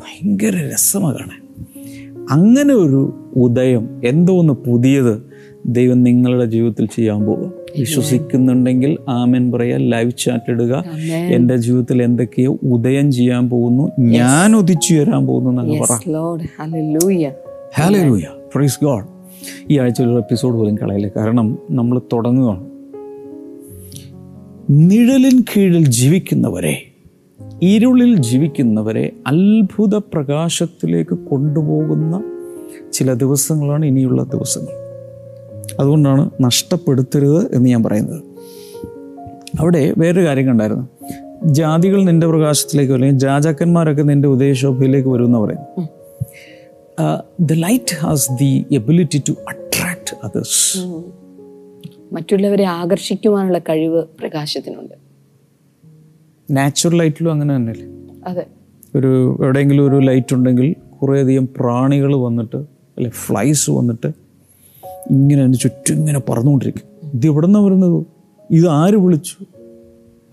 ഭയങ്കര 0.00 0.56
രസമാണ് 0.74 1.15
കാണാൻ 1.15 1.41
അങ്ങനെ 2.32 2.74
ഒരു 2.74 3.13
ഉദയം 3.36 3.89
എന്തോ 4.04 4.34
ഒന്ന് 4.39 4.54
പുതിയത് 4.54 5.22
ദൈവം 5.65 6.04
നിങ്ങളുടെ 6.04 6.46
ജീവിതത്തിൽ 6.46 6.86
ചെയ്യാൻ 6.86 7.26
പോകും 7.26 7.54
വിശ്വസിക്കുന്നുണ്ടെങ്കിൽ 7.80 8.98
ആമൻ 9.10 9.52
പറയാ 9.52 9.78
ലൈവ് 9.78 10.12
ചാറ്റ് 10.12 10.52
ഇടുക 10.52 10.84
എൻ്റെ 11.10 11.56
ജീവിതത്തിൽ 11.58 12.04
എന്തൊക്കെയോ 12.04 12.60
ഉദയം 12.63 13.12
ചെയ്യാൻ 13.12 13.50
പോകുന്നു 13.50 13.91
ഞാൻ 13.98 14.56
ഉദിച്ചു 14.56 14.94
വരാൻ 14.94 15.28
പോകുന്നു 15.28 15.50
എന്നൊക്കെ 15.50 15.80
പറയാം 18.52 19.08
ഈ 19.70 19.78
ആഴ്ചയിലൊരു 19.78 20.18
എപ്പിസോഡ് 20.18 20.56
പോലും 20.56 20.76
കളയില്ല 20.76 21.08
കാരണം 21.18 21.58
നമ്മൾ 21.72 22.02
തുടങ്ങുകയാണ് 22.13 22.75
നിഴലിൻ 24.70 25.46
കീഴിൽ 25.56 25.88
ജീവിക്കുന്നവരെ 25.88 26.82
ഇരുളിൽ 27.62 28.22
ജീവിക്കുന്നവരെ 28.22 29.12
അത്ഭുത 29.28 29.96
പ്രകാശത്തിലേക്ക് 29.96 31.15
കൊണ്ടുപോകുന്ന 31.15 32.24
ചില 32.94 33.13
ദിവസങ്ങളാണ് 33.13 33.86
ഇനിയുള്ള 33.86 34.24
ദിവസങ്ങൾ 34.24 34.74
അതുകൊണ്ടാണ് 35.80 36.30
നഷ്ടപ്പെടുത്തരുത് 36.41 37.56
എന്ന് 37.56 37.70
ഞാൻ 37.70 37.84
പറയുന്നത് 37.84 38.24
അവിടെ 39.60 39.94
വേറൊരു 39.98 40.26
കാര്യം 40.26 40.48
കണ്ടായിരുന്നു 40.48 40.88
ജാതികൾ 41.44 42.04
നിന്റെ 42.04 42.28
പ്രകാശത്തിലേക്ക് 42.28 42.94
വരും 42.94 43.20
ജാജാക്കന്മാരൊക്കെ 43.20 44.02
നിന്റെ 44.02 44.28
ഉദയശോഭയിലേക്ക് 44.28 45.10
വരും 45.10 45.26
എന്ന് 45.26 45.39
പറയും 45.39 45.88
the 47.41 47.54
light 47.54 47.96
has 47.96 48.32
the 48.32 48.65
ability 48.72 49.22
to 49.30 49.32
attract 49.32 50.26
others 50.26 50.78
മറ്റുള്ളവരെ 52.15 52.65
ആകർഷിക്കുവാനുള്ള 52.74 53.60
കഴിവ് 53.70 54.02
പ്രകാശത്തിനുണ്ട് 54.20 54.96
നാച്ചുറൽ 56.50 56.98
ലൈറ്റിലും 56.98 57.32
അങ്ങനെ 57.32 57.54
തന്നെയല്ലേ 57.56 57.88
അതെ 58.28 58.46
ഒരു 58.94 59.12
എവിടെയെങ്കിലും 59.44 59.84
ഒരു 59.88 59.98
ലൈറ്റ് 60.00 60.34
ഉണ്ടെങ്കിൽ 60.34 60.68
കുറേയധികം 61.00 61.46
പ്രാണികൾ 61.58 62.12
വന്നിട്ട് 62.18 62.60
അല്ലെ 62.98 63.12
ഫ്ലൈസ് 63.26 63.72
വന്നിട്ട് 63.72 64.10
ഇങ്ങനെ 65.12 65.39
അതിന് 65.41 65.60
ചുറ്റും 65.60 65.96
ഇങ്ങനെ 65.96 66.20
പറന്നുകൊണ്ടിരിക്കും 66.20 66.86
ഇത് 67.13 67.26
എവിടെ 67.28 67.48
വരുന്നത് 67.60 67.98
ഇത് 68.50 68.68
ആര് 68.72 68.96
വിളിച്ചു 68.96 69.38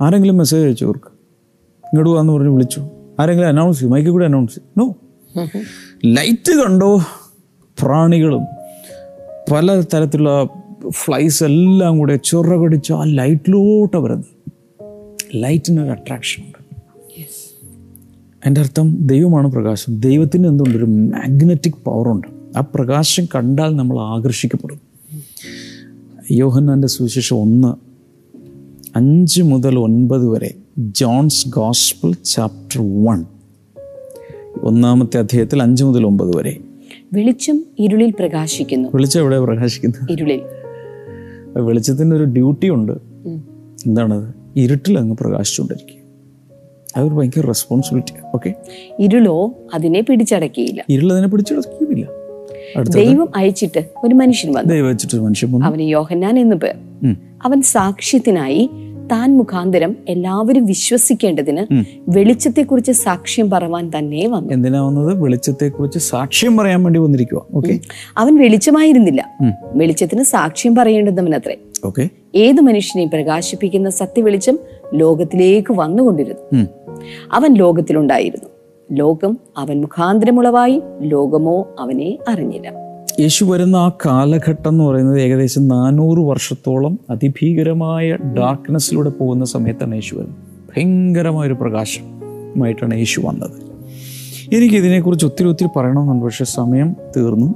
ആരെങ്കിലും 0.00 0.36
മെസ്സേജ് 0.36 0.64
അയച്ചു 0.64 0.84
അവർക്ക് 0.84 1.10
ഇങ്ങോട്ട് 1.84 2.10
വന്ന് 2.10 2.32
പറഞ്ഞ് 2.32 2.48
വിളിച്ചു 2.48 2.80
ആരെങ്കിലും 3.20 3.48
അനൗൺസ് 3.48 3.78
ചെയ്യും 3.78 3.92
മൈക്കിൽ 3.92 4.10
കൂടെ 4.10 4.24
അനൗൺസ് 4.24 4.54
ചെയ്യും 4.54 4.68
നോ 4.78 4.86
ലൈറ്റ് 6.06 6.52
കണ്ടോ 6.62 6.90
പ്രാണികളും 7.78 8.44
പല 9.52 9.74
തരത്തിലുള്ള 9.94 10.32
ഫ്ലൈസ് 10.90 11.44
എല്ലാം 11.44 11.98
കൂടെ 11.98 12.16
ചുറകടിച്ച് 12.16 12.92
ആ 12.92 13.04
ലൈറ്റിലോട്ട് 13.04 13.96
വരുന്നത് 13.96 14.30
ലൈറ്റിനൊരു 15.34 15.90
അട്രാക്ഷൻ 15.90 16.42
ഉണ്ട് 16.42 16.58
എൻ്റെ 18.46 18.60
അർത്ഥം 18.60 18.96
ദൈവമാണ് 19.06 19.52
പ്രകാശം 19.52 20.00
ദൈവത്തിന് 20.00 20.48
എന്തുകൊണ്ട് 20.48 20.78
ഒരു 20.78 20.84
മാഗ്നറ്റിക് 20.84 21.78
പവറുണ്ട് 21.86 22.28
ആ 22.56 22.60
പ്രകാശം 22.60 23.28
കണ്ടാൽ 23.34 23.76
നമ്മൾ 23.76 23.98
ആകർഷിക്കപ്പെടും 24.00 24.80
യോഹന്നാൻ്റെ 26.30 26.88
സുവിശേഷം 26.88 27.36
ഒന്ന് 27.36 27.74
അഞ്ച് 28.96 29.42
മുതൽ 29.42 29.78
ഒൻപത് 29.78 30.26
വരെ 30.28 30.54
ജോൺസ് 30.78 31.48
ഗോസ്പൽ 31.48 32.14
ചാപ്റ്റർ 32.24 32.80
വൺ 32.80 33.24
ഒന്നാമത്തെ 34.62 35.18
അധ്യായത്തിൽ 35.18 35.62
അഞ്ച് 35.62 35.84
മുതൽ 35.84 36.06
ഒമ്പത് 36.06 36.36
വരെ 36.36 36.60
വെളിച്ചം 37.14 37.62
ഇരുളിൽ 37.78 38.10
പ്രകാശിക്കുന്നു 38.10 38.88
വെളിച്ചം 38.94 39.20
എവിടെ 39.20 39.40
പ്രകാശിക്കുന്നു 39.40 40.12
ഇരുളിൽ 40.12 40.40
വെളിച്ചത്തിൻ്റെ 41.60 42.16
ഒരു 42.16 42.24
ഡ്യൂട്ടി 42.24 42.68
ഉണ്ട് 42.68 42.92
എന്താണത് 43.86 44.28
ഇരുട്ടിൽ 44.56 44.98
അങ്ങ് 44.98 45.16
പ്രകാശിച്ചുകൊണ്ടിരിക്കുക 45.16 46.00
അതൊരു 46.96 47.14
ഭയങ്കര 47.14 47.46
റെസ്പോൺസിബിലിറ്റി 47.46 48.14
ഓക്കെ 48.34 48.54
ഇരുളോ 49.00 49.54
അതിനെ 49.74 50.00
പിടിച്ചടക്കിയില്ല 50.00 50.84
ഇരുൾ 50.90 51.12
അതിനെ 51.12 51.28
പിടിച്ചടക്കിയില്ല 51.28 52.08
ദൈവം 52.90 53.28
അയച്ചിട്ട് 53.36 53.88
ഒരു 54.04 54.14
മനുഷ്യൻ 54.14 54.52
വന്നു 54.52 54.68
ദൈവം 54.68 54.86
അയച്ചിട്ട് 54.86 55.14
ഒരു 55.14 55.22
മനുഷ്യൻ 55.22 55.52
വന്നു 55.52 55.66
അവന് 55.66 55.82
യോഹന്നാൻ 55.82 56.38
എന്ന് 56.38 56.56
പേർ 56.56 56.76
അവൻ 57.42 57.62
സാക്ഷ്യത്തിനായി 57.62 58.70
താൻ 59.10 59.36
മുഖാന്തരം 59.36 59.96
എല്ലാവരും 60.08 60.66
വിശ്വസിക്കേണ്ടതിന് 60.66 61.62
കുറിച്ച് 62.64 62.92
സാക്ഷ്യം 62.92 63.50
പറയാൻ 63.50 63.90
തന്നെ 63.98 64.28
വന്നു 64.28 64.52
എന്തിനാ 64.52 64.82
വന്നത് 64.82 65.12
കുറിച്ച് 65.68 65.98
സാക്ഷ്യം 65.98 66.56
പറയാൻ 66.56 66.82
വേണ്ടി 66.82 67.00
വന്നിരിക്കുക 67.00 67.42
അവൻ 68.18 68.38
വെളിച്ചമായിരുന്നില്ല 68.38 69.24
വെളിച്ചത്തിന് 69.74 70.22
സാക്ഷ്യം 70.22 70.74
പറയേണ്ടതവൻ 70.74 71.34
അത്രേ 71.34 71.56
ഓക്കെ 71.84 72.10
ഏത് 72.34 72.60
മനുഷ്യനെയും 72.60 73.10
പ്രകാശിപ്പിക്കുന്ന 73.10 73.88
സത്യവെളിച്ചം 73.90 74.58
ലോകത്തിലേക്ക് 74.94 75.72
വന്നുകൊണ്ടിരുന്നു 75.72 76.66
അവൻ 77.32 77.54
ലോകത്തിലുണ്ടായിരുന്നു 77.54 78.48
ലോകം 78.92 79.38
അവൻ 79.56 79.80
മുഖാന്തരമുളവായി 79.80 80.82
ലോകമോ 81.02 81.68
അവനെ 81.78 82.18
അറിഞ്ഞില്ല 82.28 82.68
യേശു 83.20 83.42
വരുന്ന 83.44 83.76
ആ 83.76 83.88
കാലഘട്ടം 84.06 84.68
എന്ന് 84.68 84.84
പറയുന്നത് 84.84 85.18
ഏകദേശം 85.20 85.64
നാനൂറ് 85.68 86.22
വർഷത്തോളം 86.26 86.94
അതിഭീകരമായ 87.10 88.16
ഡാർക്ക്നെസ്സിലൂടെ 88.38 89.10
പോകുന്ന 89.10 89.44
സമയത്താണ് 89.44 89.94
യേശു 89.94 90.14
വരുന്നത് 90.16 90.38
ഭയങ്കരമായൊരു 90.70 91.56
പ്രകാശമായിട്ടാണ് 91.60 92.94
യേശു 92.94 93.20
വന്നത് 93.20 93.58
എനിക്കിതിനെക്കുറിച്ച് 94.54 94.78
ഇതിനെക്കുറിച്ച് 94.78 95.26
ഒത്തിരി 95.26 95.48
ഒത്തിരി 95.48 95.68
പറയണമെന്നുണ്ട് 95.76 96.24
പക്ഷേ 96.24 96.46
സമയം 96.52 96.88
തീർന്നു 97.16 97.48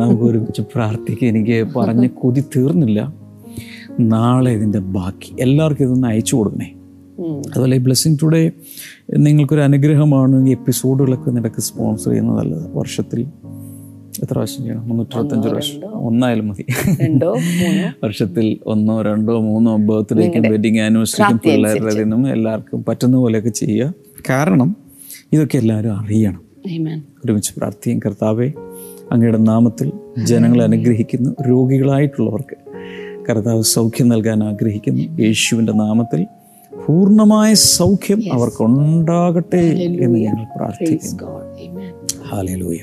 നമുക്ക് 0.00 0.24
ഒരുമിച്ച് 0.24 0.62
പ്രാർത്ഥിക്കുക 0.74 1.26
എനിക്ക് 1.28 1.58
പറഞ്ഞ് 1.76 2.08
കൊതി 2.20 2.42
തീർന്നില്ല 2.56 3.00
നാളെ 4.10 4.50
ഇതിൻ്റെ 4.50 4.80
ബാക്കി 4.94 5.30
എല്ലാവർക്കും 5.40 5.84
ഇതൊന്ന് 5.84 6.08
അയച്ചു 6.08 6.34
കൊടുക്കണേ 6.36 6.68
അതുപോലെ 7.46 7.76
ബ്ലെസ്സിങ് 7.78 8.18
ടുഡേ 8.22 8.40
നിങ്ങൾക്കൊരു 9.18 9.60
അനുഗ്രഹമാണ് 9.60 10.36
ഈ 10.48 10.52
എപ്പിസോഡുകളൊക്കെ 10.52 11.30
നിനക്ക് 11.30 11.60
സ്പോൺസർ 11.60 12.10
ചെയ്യുന്നതല്ല 12.10 12.56
വർഷത്തിൽ 12.72 13.20
എത്ര 14.16 14.32
പ്രാവശ്യം 14.32 14.62
ചെയ്യണം 14.62 14.82
മുന്നൂറ്ററുപത്തഞ്ച് 14.88 15.48
പ്രാവശ്യം 15.48 15.92
ഒന്നായാലും 16.06 16.46
മതി 16.48 16.64
വർഷത്തിൽ 18.02 18.46
ഒന്നോ 18.66 18.96
രണ്ടോ 19.02 19.34
മൂന്നോ 19.40 19.72
ബർത്ത്ഡേക്കും 19.82 20.44
വെഡിങ് 20.48 20.80
ആനിവേഴ്സറിക്കും 20.80 21.38
പിള്ളേരുടെ 21.38 21.94
നിന്നും 21.94 22.22
എല്ലാവർക്കും 22.28 22.80
പറ്റുന്ന 22.88 23.16
പോലെയൊക്കെ 23.16 23.52
ചെയ്യുക 23.52 23.94
കാരണം 24.28 24.70
ഇതൊക്കെ 25.32 25.56
എല്ലാവരും 25.58 25.94
അറിയണം 25.94 26.42
ഒരുമിച്ച് 27.24 27.52
പ്രാർത്ഥിക്കും 27.56 28.00
കർത്താവെ 28.06 28.48
അങ്ങയുടെ 29.12 29.40
നാമത്തിൽ 29.44 29.88
ജനങ്ങളെ 30.24 30.62
അനുഗ്രഹിക്കുന്നു 30.64 31.30
രോഗികളായിട്ടുള്ളവർക്ക് 31.48 32.56
കർത്താവ് 33.28 33.62
സൗഖ്യം 33.68 34.08
നൽകാൻ 34.08 34.40
ആഗ്രഹിക്കുന്നു 34.44 35.04
യേശുവിൻ്റെ 35.20 35.74
നാമത്തിൽ 35.76 36.22
പൂർണ്ണമായ 36.72 37.50
സൗഖ്യം 37.70 38.20
അവർക്കുണ്ടാകട്ടെ 38.32 39.64
എന്ന് 40.04 40.18
ഞങ്ങൾ 40.18 40.44
പ്രാർത്ഥിക്കുന്നു 40.56 41.32
ഹാലലൂയ 42.26 42.82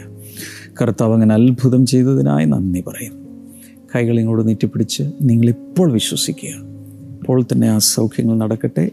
കർത്താവ് 0.79 1.13
അങ്ങനെ 1.13 1.33
അത്ഭുതം 1.35 1.85
ചെയ്തതിനായി 1.85 2.45
നന്ദി 2.45 2.81
പറയും 2.87 3.15
കൈകൾ 3.95 4.19
ഇങ്ങോട്ട് 4.19 4.47
നീട്ടിപ്പിടിച്ച് 4.47 5.03
നിങ്ങളിപ്പോൾ 5.21 5.91
വിശ്വസിക്കുക 5.91 6.53
ഇപ്പോൾ 7.15 7.41
തന്നെ 7.41 7.67
ആ 7.69 7.77
സൗഖ്യങ്ങൾ 7.87 8.35
നടക്കട്ടെ 8.37 8.85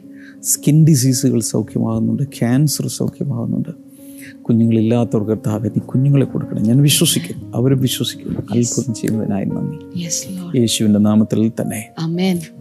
സ്കിൻ 0.43 0.77
ഡിസീസുകൾ 0.85 1.41
സൗഖ്യമാകുന്നുണ്ട് 1.41 2.25
ക്യാൻസർ 2.39 2.87
സൗഖ്യമാകുന്നുണ്ട് 2.87 3.73
കുഞ്ഞുങ്ങളില്ലാത്തവർ 4.43 5.23
കർത്താവ് 5.25 5.71
നീ 5.71 5.81
കുഞ്ഞുങ്ങളെ 5.81 6.27
കൊടുക്കണം 6.27 6.63
ഞാൻ 6.63 6.79
വിശ്വസിക്കും 6.83 7.37
അവരും 7.55 7.81
വിശ്വസിക്കും 7.81 8.31
അത്ഭുതം 8.51 8.95
ചെയ്യുന്നതിനായി 8.95 9.45
നന്ദി 9.45 9.79
യേശുവിൻ്റെ 10.59 10.99
നാമത്തിൽ 10.99 11.49
തന്നെ 11.61 11.81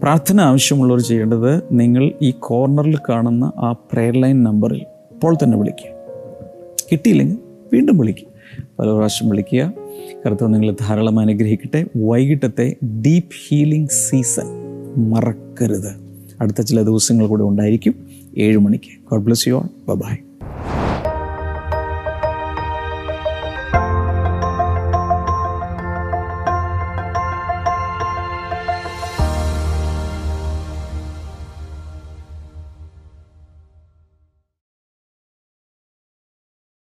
പ്രാർത്ഥന 0.01 0.41
ആവശ്യമുള്ളവർ 0.41 1.01
ചെയ്യേണ്ടത് 1.01 1.51
നിങ്ങൾ 1.71 2.05
ഈ 2.21 2.31
കോർണറിൽ 2.39 2.97
കാണുന്ന 3.09 3.51
ആ 3.57 3.71
പ്രെയർ 3.71 4.17
ലൈൻ 4.17 4.43
നമ്പറിൽ 4.43 4.81
ഇപ്പോൾ 5.11 5.35
തന്നെ 5.43 5.57
വിളിക്കുക 5.57 5.91
കിട്ടിയില്ലെങ്കിൽ 6.91 7.39
വീണ്ടും 7.73 7.97
വിളിക്കുക 7.97 8.28
പല 8.79 8.91
പ്രാവശ്യം 8.91 9.29
വിളിക്കുക 9.29 9.73
കറുത്ത 10.25 10.45
നിങ്ങൾ 10.45 10.75
ധാരാളം 10.79 11.19
അനുഗ്രഹിക്കട്ടെ 11.19 11.85
വൈകിട്ടത്തെ 11.95 12.75
ഡീപ്പ് 13.01 13.35
ഹീലിംഗ് 13.47 13.89
സീസൺ 13.89 14.47
മറക്കരുത് 15.09 15.95
അടുത്ത 16.41 16.61
ചില 16.61 16.81
ദിവസങ്ങൾ 16.81 17.27
കൂടെ 17.27 17.43
ഉണ്ടായിരിക്കും 17.43 17.95
ഏഴ് 18.37 18.57
മണിക്ക് 18.57 19.09
God 19.09 19.23
bless 19.23 19.49
you 19.49 19.55
all 19.55 19.95
by 19.95 20.28